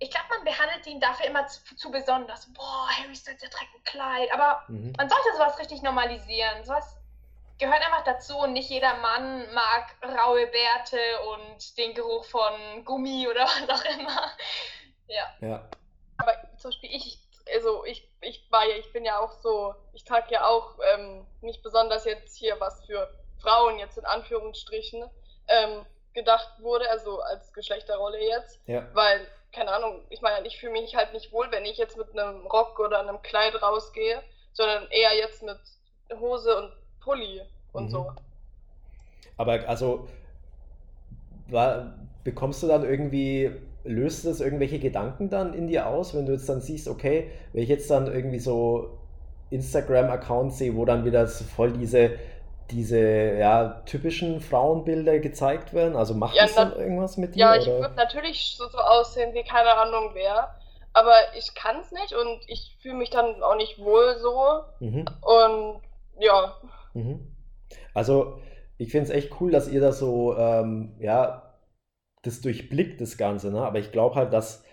ich 0.00 0.10
glaube, 0.10 0.26
man 0.30 0.44
behandelt 0.44 0.86
ihn 0.86 1.00
dafür 1.00 1.26
immer 1.26 1.46
zu, 1.46 1.74
zu, 1.76 1.90
besonders. 1.90 2.52
Boah, 2.52 2.88
Harry 2.88 3.16
Styles, 3.16 3.40
der 3.40 3.50
trägt 3.50 3.74
ein 3.74 3.84
Kleid. 3.84 4.32
Aber 4.32 4.62
mhm. 4.68 4.92
man 4.96 5.08
sollte 5.08 5.32
sowas 5.34 5.58
richtig 5.58 5.82
normalisieren. 5.82 6.64
Sowas 6.64 6.96
gehört 7.58 7.84
einfach 7.84 8.04
dazu 8.04 8.38
und 8.38 8.52
nicht 8.52 8.70
jeder 8.70 8.94
Mann 8.98 9.52
mag 9.52 9.94
raue 10.02 10.46
Bärte 10.46 10.98
und 11.32 11.76
den 11.76 11.94
Geruch 11.94 12.24
von 12.24 12.84
Gummi 12.84 13.26
oder 13.28 13.42
was 13.68 13.68
auch 13.68 13.84
immer. 13.98 14.30
Ja. 15.08 15.34
ja. 15.40 15.68
Aber 16.18 16.34
zum 16.56 16.70
Beispiel 16.70 16.90
ich, 16.94 17.18
also 17.52 17.84
ich, 17.84 18.08
ich 18.20 18.46
war 18.50 18.64
ja, 18.66 18.76
ich 18.76 18.92
bin 18.92 19.04
ja 19.04 19.18
auch 19.18 19.32
so, 19.32 19.74
ich 19.92 20.04
trage 20.04 20.32
ja 20.32 20.46
auch 20.46 20.78
ähm, 20.94 21.26
nicht 21.40 21.62
besonders 21.62 22.04
jetzt 22.04 22.36
hier 22.36 22.60
was 22.60 22.84
für 22.86 23.12
Frauen 23.40 23.78
jetzt 23.78 23.98
in 23.98 24.04
Anführungsstrichen 24.04 25.08
ähm, 25.48 25.86
gedacht 26.14 26.60
wurde, 26.60 26.88
also 26.90 27.20
als 27.20 27.52
Geschlechterrolle 27.52 28.20
jetzt, 28.20 28.60
ja. 28.66 28.86
weil 28.92 29.26
Ahnung, 29.78 30.02
ich 30.10 30.20
meine, 30.20 30.46
ich 30.46 30.58
fühle 30.58 30.72
mich 30.72 30.94
halt 30.94 31.12
nicht 31.12 31.32
wohl, 31.32 31.46
wenn 31.50 31.64
ich 31.64 31.78
jetzt 31.78 31.96
mit 31.96 32.18
einem 32.18 32.46
Rock 32.46 32.78
oder 32.78 33.00
einem 33.00 33.20
Kleid 33.22 33.60
rausgehe, 33.60 34.22
sondern 34.52 34.84
eher 34.90 35.16
jetzt 35.16 35.42
mit 35.42 35.58
Hose 36.20 36.56
und 36.56 36.72
Pulli 37.00 37.42
und 37.72 37.84
mhm. 37.84 37.90
so. 37.90 38.12
Aber 39.36 39.68
also, 39.68 40.08
war, 41.48 41.94
bekommst 42.24 42.62
du 42.62 42.66
dann 42.66 42.84
irgendwie, 42.84 43.50
löst 43.84 44.26
das 44.26 44.40
irgendwelche 44.40 44.78
Gedanken 44.78 45.30
dann 45.30 45.54
in 45.54 45.68
dir 45.68 45.86
aus, 45.86 46.14
wenn 46.14 46.26
du 46.26 46.32
jetzt 46.32 46.48
dann 46.48 46.60
siehst, 46.60 46.88
okay, 46.88 47.30
wenn 47.52 47.62
ich 47.62 47.68
jetzt 47.68 47.90
dann 47.90 48.12
irgendwie 48.12 48.40
so 48.40 48.98
Instagram-Accounts 49.50 50.58
sehe, 50.58 50.76
wo 50.76 50.84
dann 50.84 51.04
wieder 51.04 51.26
voll 51.26 51.72
diese 51.72 52.18
diese 52.70 52.98
ja, 53.38 53.82
typischen 53.86 54.40
Frauenbilder 54.40 55.18
gezeigt 55.18 55.72
werden? 55.72 55.96
Also 55.96 56.14
macht 56.14 56.36
ja, 56.36 56.42
das 56.42 56.54
dann 56.54 56.76
irgendwas 56.76 57.16
mit 57.16 57.34
dir? 57.34 57.40
Ja, 57.40 57.56
ich 57.56 57.66
würde 57.66 57.94
natürlich 57.94 58.56
so, 58.56 58.68
so 58.68 58.78
aussehen 58.78 59.34
wie 59.34 59.42
keine 59.42 59.74
Ahnung 59.76 60.10
wer, 60.14 60.54
aber 60.92 61.14
ich 61.36 61.54
kann 61.54 61.80
es 61.80 61.92
nicht 61.92 62.12
und 62.14 62.40
ich 62.46 62.76
fühle 62.80 62.94
mich 62.94 63.10
dann 63.10 63.42
auch 63.42 63.56
nicht 63.56 63.78
wohl 63.78 64.16
so. 64.18 64.60
Mhm. 64.80 65.04
Und 65.22 65.82
ja. 66.20 66.56
Mhm. 66.94 67.34
Also, 67.94 68.38
ich 68.76 68.90
finde 68.90 69.10
es 69.10 69.16
echt 69.16 69.40
cool, 69.40 69.50
dass 69.50 69.68
ihr 69.68 69.80
da 69.80 69.92
so, 69.92 70.36
ähm, 70.36 70.96
ja, 71.00 71.54
das 72.22 72.40
durchblickt, 72.40 73.00
das 73.00 73.16
Ganze. 73.16 73.50
Ne? 73.50 73.62
Aber 73.62 73.78
ich 73.78 73.92
glaube 73.92 74.14
halt, 74.16 74.32
dass, 74.32 74.64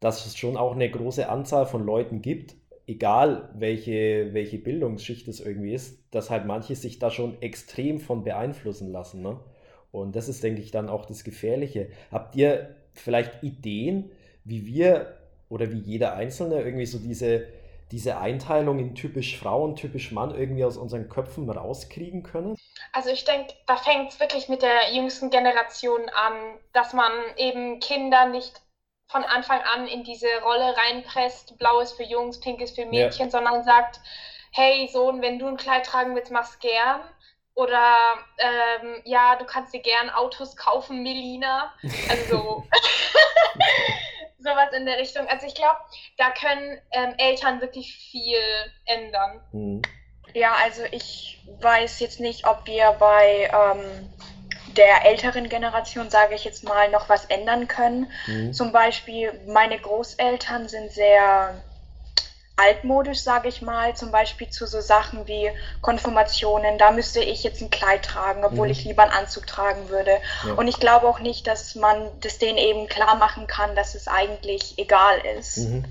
dass 0.00 0.26
es 0.26 0.36
schon 0.36 0.56
auch 0.56 0.72
eine 0.72 0.90
große 0.90 1.28
Anzahl 1.28 1.66
von 1.66 1.84
Leuten 1.84 2.22
gibt, 2.22 2.54
egal 2.88 3.50
welche, 3.54 4.32
welche 4.32 4.58
Bildungsschicht 4.58 5.28
es 5.28 5.40
irgendwie 5.40 5.74
ist, 5.74 6.02
dass 6.10 6.30
halt 6.30 6.46
manche 6.46 6.74
sich 6.74 6.98
da 6.98 7.10
schon 7.10 7.40
extrem 7.42 8.00
von 8.00 8.24
beeinflussen 8.24 8.90
lassen. 8.90 9.22
Ne? 9.22 9.38
Und 9.92 10.16
das 10.16 10.28
ist, 10.28 10.42
denke 10.42 10.62
ich, 10.62 10.70
dann 10.70 10.88
auch 10.88 11.04
das 11.04 11.22
Gefährliche. 11.22 11.90
Habt 12.10 12.34
ihr 12.34 12.74
vielleicht 12.94 13.42
Ideen, 13.42 14.10
wie 14.44 14.66
wir 14.66 15.18
oder 15.48 15.70
wie 15.70 15.78
jeder 15.78 16.14
Einzelne 16.14 16.62
irgendwie 16.62 16.86
so 16.86 16.98
diese 16.98 17.46
diese 17.90 18.18
Einteilung 18.18 18.78
in 18.78 18.94
typisch 18.94 19.38
Frau 19.38 19.64
und 19.64 19.76
typisch 19.76 20.12
Mann 20.12 20.34
irgendwie 20.34 20.64
aus 20.64 20.76
unseren 20.76 21.08
Köpfen 21.08 21.48
rauskriegen 21.48 22.22
können? 22.22 22.56
Also 22.92 23.10
ich 23.10 23.24
denke, 23.24 23.54
da 23.66 23.76
fängt 23.76 24.10
es 24.10 24.20
wirklich 24.20 24.48
mit 24.48 24.62
der 24.62 24.92
jüngsten 24.92 25.30
Generation 25.30 26.02
an, 26.10 26.34
dass 26.72 26.92
man 26.92 27.10
eben 27.36 27.80
Kinder 27.80 28.28
nicht 28.28 28.60
von 29.08 29.24
Anfang 29.24 29.60
an 29.62 29.86
in 29.86 30.04
diese 30.04 30.28
Rolle 30.42 30.76
reinpresst, 30.76 31.58
blau 31.58 31.80
ist 31.80 31.94
für 31.94 32.04
Jungs, 32.04 32.40
pink 32.40 32.60
ist 32.60 32.76
für 32.76 32.86
Mädchen, 32.86 33.26
ja. 33.26 33.30
sondern 33.30 33.64
sagt, 33.64 34.00
hey 34.52 34.88
Sohn, 34.92 35.22
wenn 35.22 35.38
du 35.38 35.46
ein 35.46 35.56
Kleid 35.56 35.86
tragen 35.86 36.14
willst, 36.14 36.30
mach's 36.30 36.58
gern. 36.58 37.00
Oder 37.54 37.96
ähm, 38.38 39.02
ja, 39.04 39.34
du 39.36 39.44
kannst 39.44 39.74
dir 39.74 39.80
gern 39.80 40.10
Autos 40.10 40.56
kaufen, 40.56 41.02
Melina. 41.02 41.72
Also 42.08 42.64
sowas 44.38 44.72
in 44.76 44.86
der 44.86 44.98
Richtung. 44.98 45.26
Also 45.26 45.46
ich 45.46 45.54
glaube, 45.54 45.78
da 46.18 46.30
können 46.30 46.80
ähm, 46.92 47.14
Eltern 47.18 47.60
wirklich 47.60 47.96
viel 47.96 48.38
ändern. 48.84 49.40
Mhm. 49.52 49.82
Ja, 50.34 50.54
also 50.62 50.82
ich 50.92 51.40
weiß 51.60 51.98
jetzt 52.00 52.20
nicht, 52.20 52.46
ob 52.46 52.64
wir 52.66 52.92
bei 52.92 53.50
ähm, 53.52 54.08
der 54.78 55.04
älteren 55.04 55.48
Generation, 55.48 56.08
sage 56.08 56.34
ich 56.34 56.44
jetzt 56.44 56.64
mal, 56.64 56.90
noch 56.90 57.08
was 57.08 57.26
ändern 57.26 57.68
können. 57.68 58.10
Mhm. 58.26 58.54
Zum 58.54 58.72
Beispiel, 58.72 59.38
meine 59.46 59.78
Großeltern 59.78 60.68
sind 60.68 60.92
sehr 60.92 61.62
altmodisch, 62.56 63.20
sage 63.20 63.48
ich 63.48 63.62
mal, 63.62 63.94
zum 63.94 64.10
Beispiel 64.10 64.48
zu 64.50 64.66
so 64.66 64.80
Sachen 64.80 65.28
wie 65.28 65.50
Konfirmationen. 65.80 66.78
Da 66.78 66.90
müsste 66.90 67.20
ich 67.20 67.44
jetzt 67.44 67.60
ein 67.60 67.70
Kleid 67.70 68.04
tragen, 68.04 68.44
obwohl 68.44 68.66
mhm. 68.66 68.72
ich 68.72 68.84
lieber 68.84 69.02
einen 69.04 69.12
Anzug 69.12 69.46
tragen 69.46 69.88
würde. 69.88 70.18
Ja. 70.46 70.54
Und 70.54 70.66
ich 70.66 70.80
glaube 70.80 71.06
auch 71.06 71.20
nicht, 71.20 71.46
dass 71.46 71.76
man 71.76 72.10
das 72.20 72.38
denen 72.38 72.58
eben 72.58 72.88
klar 72.88 73.16
machen 73.16 73.46
kann, 73.46 73.76
dass 73.76 73.94
es 73.94 74.08
eigentlich 74.08 74.78
egal 74.78 75.20
ist. 75.38 75.58
Mhm. 75.58 75.84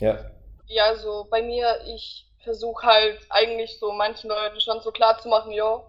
Ja. 0.00 0.18
Ja, 0.66 0.96
so 0.96 1.26
bei 1.30 1.42
mir, 1.42 1.80
ich 1.86 2.26
versuche 2.42 2.86
halt 2.86 3.20
eigentlich 3.30 3.78
so 3.78 3.92
manchen 3.92 4.28
Leuten 4.28 4.60
schon 4.60 4.80
so 4.80 4.90
klar 4.90 5.18
zu 5.20 5.28
machen, 5.28 5.52
ja, 5.52 5.82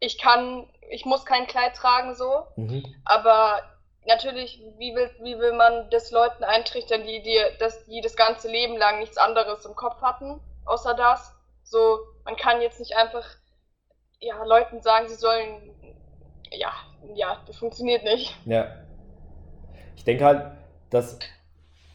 ich 0.00 0.18
kann, 0.18 0.66
ich 0.90 1.04
muss 1.04 1.24
kein 1.24 1.46
Kleid 1.46 1.74
tragen 1.74 2.14
so, 2.14 2.46
mhm. 2.56 2.84
aber 3.04 3.62
natürlich, 4.06 4.62
wie 4.78 4.94
will, 4.94 5.10
wie 5.22 5.38
will 5.38 5.52
man 5.52 5.88
das 5.90 6.10
Leuten 6.10 6.42
eintrichtern, 6.42 7.02
die, 7.06 7.22
die, 7.22 7.38
dass 7.58 7.84
die 7.86 8.00
das 8.00 8.16
ganze 8.16 8.50
Leben 8.50 8.76
lang 8.76 8.98
nichts 8.98 9.18
anderes 9.18 9.64
im 9.64 9.74
Kopf 9.74 10.00
hatten, 10.00 10.40
außer 10.64 10.94
das. 10.94 11.34
So, 11.62 11.98
man 12.24 12.36
kann 12.36 12.62
jetzt 12.62 12.80
nicht 12.80 12.96
einfach 12.96 13.24
ja, 14.20 14.42
Leuten 14.44 14.80
sagen, 14.80 15.08
sie 15.08 15.14
sollen, 15.14 15.74
ja, 16.50 16.72
ja, 17.14 17.42
das 17.46 17.56
funktioniert 17.58 18.04
nicht. 18.04 18.34
Ja. 18.46 18.74
Ich 19.96 20.04
denke 20.04 20.24
halt, 20.24 20.52
dass 20.90 21.18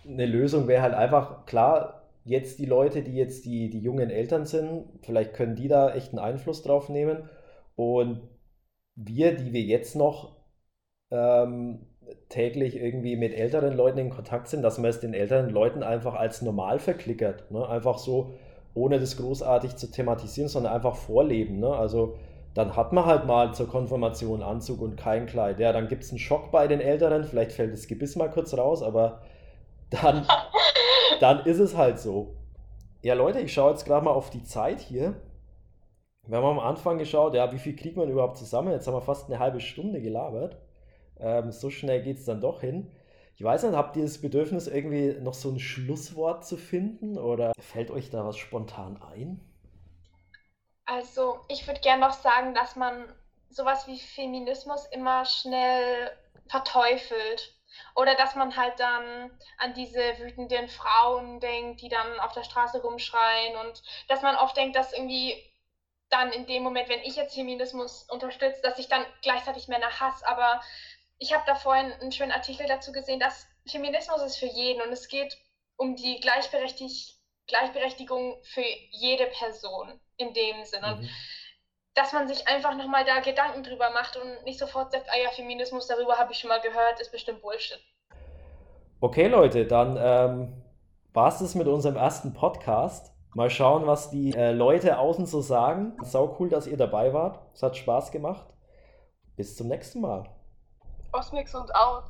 eine 0.08 0.25
Lösung 0.25 0.67
wäre 0.67 0.84
halt 0.84 0.93
einfach, 0.93 1.45
klar, 1.45 2.03
jetzt 2.25 2.60
die 2.60 2.65
Leute, 2.65 3.01
die 3.01 3.15
jetzt 3.15 3.45
die, 3.45 3.69
die 3.69 3.79
jungen 3.79 4.10
Eltern 4.10 4.45
sind, 4.45 4.86
vielleicht 5.01 5.34
können 5.34 5.56
die 5.56 5.67
da 5.67 5.93
echt 5.93 6.10
einen 6.10 6.19
Einfluss 6.19 6.62
drauf 6.62 6.89
nehmen. 6.89 7.29
Und 7.75 8.21
wir, 8.95 9.36
die 9.36 9.53
wir 9.53 9.62
jetzt 9.62 9.95
noch 9.95 10.36
ähm, 11.12 11.86
täglich 12.29 12.75
irgendwie 12.75 13.15
mit 13.15 13.34
älteren 13.34 13.75
Leuten 13.75 13.99
in 13.99 14.10
Kontakt 14.10 14.47
sind, 14.47 14.62
dass 14.62 14.77
man 14.77 14.89
es 14.89 14.99
den 14.99 15.13
älteren 15.13 15.49
Leuten 15.49 15.84
einfach 15.84 16.15
als 16.15 16.41
normal 16.41 16.79
verklickert. 16.79 17.51
Ne? 17.51 17.67
Einfach 17.67 17.97
so, 17.97 18.34
ohne 18.73 18.99
das 18.99 19.17
großartig 19.17 19.75
zu 19.75 19.91
thematisieren, 19.91 20.49
sondern 20.49 20.73
einfach 20.73 20.95
vorleben. 20.95 21.60
Ne? 21.60 21.69
Also 21.69 22.17
dann 22.53 22.75
hat 22.75 22.93
man 22.93 23.06
halt 23.06 23.25
mal 23.25 23.53
zur 23.53 23.67
Konfirmation 23.67 24.43
Anzug 24.43 24.82
und 24.82 24.95
kein 24.95 25.25
Kleid. 25.25 25.60
Ja, 25.60 25.71
dann 25.71 25.88
gibt 25.88 26.03
es 26.03 26.12
einen 26.12 26.19
Schock 26.19 26.51
bei 26.51 26.67
den 26.67 26.82
Älteren, 26.82 27.23
vielleicht 27.23 27.51
fällt 27.51 27.73
das 27.73 27.88
Gebiss 27.88 28.15
mal 28.15 28.29
kurz 28.29 28.56
raus, 28.56 28.84
aber 28.84 29.21
dann, 29.89 30.25
dann 31.19 31.45
ist 31.45 31.60
es 31.60 31.75
halt 31.75 31.99
so. 31.99 32.36
Ja, 33.01 33.15
Leute, 33.15 33.39
ich 33.39 33.53
schaue 33.53 33.71
jetzt 33.71 33.86
gerade 33.86 34.06
mal 34.06 34.12
auf 34.12 34.29
die 34.29 34.43
Zeit 34.43 34.79
hier. 34.79 35.15
Wir 36.25 36.38
haben 36.38 36.45
am 36.45 36.59
Anfang 36.59 36.97
geschaut, 36.97 37.33
ja, 37.33 37.51
wie 37.51 37.59
viel 37.59 37.75
kriegt 37.75 37.97
man 37.97 38.09
überhaupt 38.09 38.38
zusammen? 38.38 38.71
Jetzt 38.71 38.88
haben 38.88 38.93
wir 38.93 39.01
fast 39.01 39.29
eine 39.29 39.39
halbe 39.39 39.59
Stunde 39.59 40.01
gelabert. 40.01 40.57
Ähm, 41.19 41.51
so 41.51 41.69
schnell 41.69 42.01
geht 42.01 42.17
es 42.17 42.25
dann 42.25 42.39
doch 42.39 42.62
hin. 42.62 42.89
Ich 43.36 43.43
weiß 43.43 43.63
nicht, 43.63 43.75
habt 43.75 43.97
ihr 43.97 44.03
das 44.03 44.21
Bedürfnis, 44.21 44.67
irgendwie 44.67 45.19
noch 45.19 45.33
so 45.33 45.49
ein 45.49 45.59
Schlusswort 45.59 46.45
zu 46.45 46.55
finden 46.55 47.17
oder 47.17 47.51
fällt 47.59 47.91
euch 47.91 48.09
da 48.09 48.25
was 48.25 48.38
spontan 48.38 49.01
ein? 49.01 49.41
Also, 50.86 51.39
ich 51.49 51.67
würde 51.67 51.81
gerne 51.81 52.05
noch 52.05 52.13
sagen, 52.13 52.53
dass 52.53 52.75
man 52.75 53.05
sowas 53.49 53.88
wie 53.88 53.99
Feminismus 53.99 54.86
immer 54.91 55.25
schnell 55.25 56.12
verteufelt. 56.47 57.53
Oder 57.95 58.13
dass 58.15 58.36
man 58.36 58.55
halt 58.55 58.79
dann 58.79 59.31
an 59.57 59.73
diese 59.73 59.99
wütenden 60.19 60.67
Frauen 60.67 61.39
denkt, 61.39 61.81
die 61.81 61.89
dann 61.89 62.19
auf 62.19 62.31
der 62.33 62.43
Straße 62.43 62.81
rumschreien 62.81 63.57
und 63.65 63.81
dass 64.07 64.21
man 64.21 64.36
oft 64.36 64.55
denkt, 64.55 64.75
dass 64.75 64.93
irgendwie 64.93 65.33
dann 66.13 66.32
in 66.32 66.45
dem 66.45 66.63
Moment, 66.63 66.89
wenn 66.89 67.02
ich 67.02 67.15
jetzt 67.15 67.34
Feminismus 67.34 68.04
unterstütze, 68.10 68.62
dass 68.62 68.78
ich 68.78 68.88
dann 68.88 69.04
gleichzeitig 69.23 69.67
Männer 69.67 69.99
hasse. 69.99 70.26
Aber 70.28 70.62
ich 71.17 71.34
habe 71.34 71.43
da 71.47 71.56
vorhin 71.56 71.91
einen 71.93 72.12
schönen 72.12 72.32
Artikel 72.32 72.67
dazu 72.67 72.91
gesehen, 72.91 73.19
dass 73.19 73.47
Feminismus 73.65 74.21
ist 74.21 74.38
für 74.38 74.45
jeden 74.45 74.82
und 74.82 74.91
es 74.91 75.08
geht 75.08 75.38
um 75.76 75.95
die 75.95 76.19
Gleichberechtig 76.19 77.17
Gleichberechtigung 77.47 78.38
für 78.43 78.63
jede 78.91 79.26
Person 79.28 79.99
in 80.17 80.34
dem 80.34 80.63
Sinn. 80.63 80.84
Und 80.84 81.02
mhm. 81.02 81.10
dass 81.93 82.13
man 82.13 82.28
sich 82.28 82.47
einfach 82.47 82.76
nochmal 82.76 83.06
da 83.06 83.19
Gedanken 83.19 83.63
drüber 83.63 83.89
macht 83.89 84.15
und 84.15 84.43
nicht 84.45 84.60
sofort 84.60 84.91
sagt, 84.91 85.10
ah 85.10 85.17
ja, 85.17 85.30
Feminismus, 85.32 85.88
darüber 85.88 86.17
habe 86.17 86.32
ich 86.32 86.39
schon 86.39 86.49
mal 86.49 86.62
gehört, 86.62 87.02
ist 87.02 87.12
bestimmt 87.12 87.41
Bullshit. 87.41 87.80
Okay, 89.02 89.28
Leute, 89.28 89.65
dann 89.65 89.97
ähm, 89.99 90.63
war 91.12 91.28
es 91.28 91.39
das 91.39 91.56
mit 91.56 91.67
unserem 91.67 91.97
ersten 91.97 92.34
Podcast. 92.34 93.12
Mal 93.36 93.50
schauen, 93.50 93.88
was 93.88 94.12
die 94.12 94.34
äh, 94.34 94.52
Leute 94.52 95.00
außen 95.00 95.26
so 95.26 95.41
sagen. 95.41 95.93
Sau 96.04 96.36
cool, 96.39 96.50
dass 96.50 96.67
ihr 96.67 96.78
dabei 96.78 97.13
wart. 97.13 97.39
Es 97.54 97.63
hat 97.63 97.76
Spaß 97.76 98.12
gemacht. 98.12 98.46
Bis 99.36 99.58
zum 99.58 99.67
nächsten 99.69 100.02
Mal. 100.02 100.30
Osmix 101.12 101.56
und 101.56 101.74
out. 101.74 102.04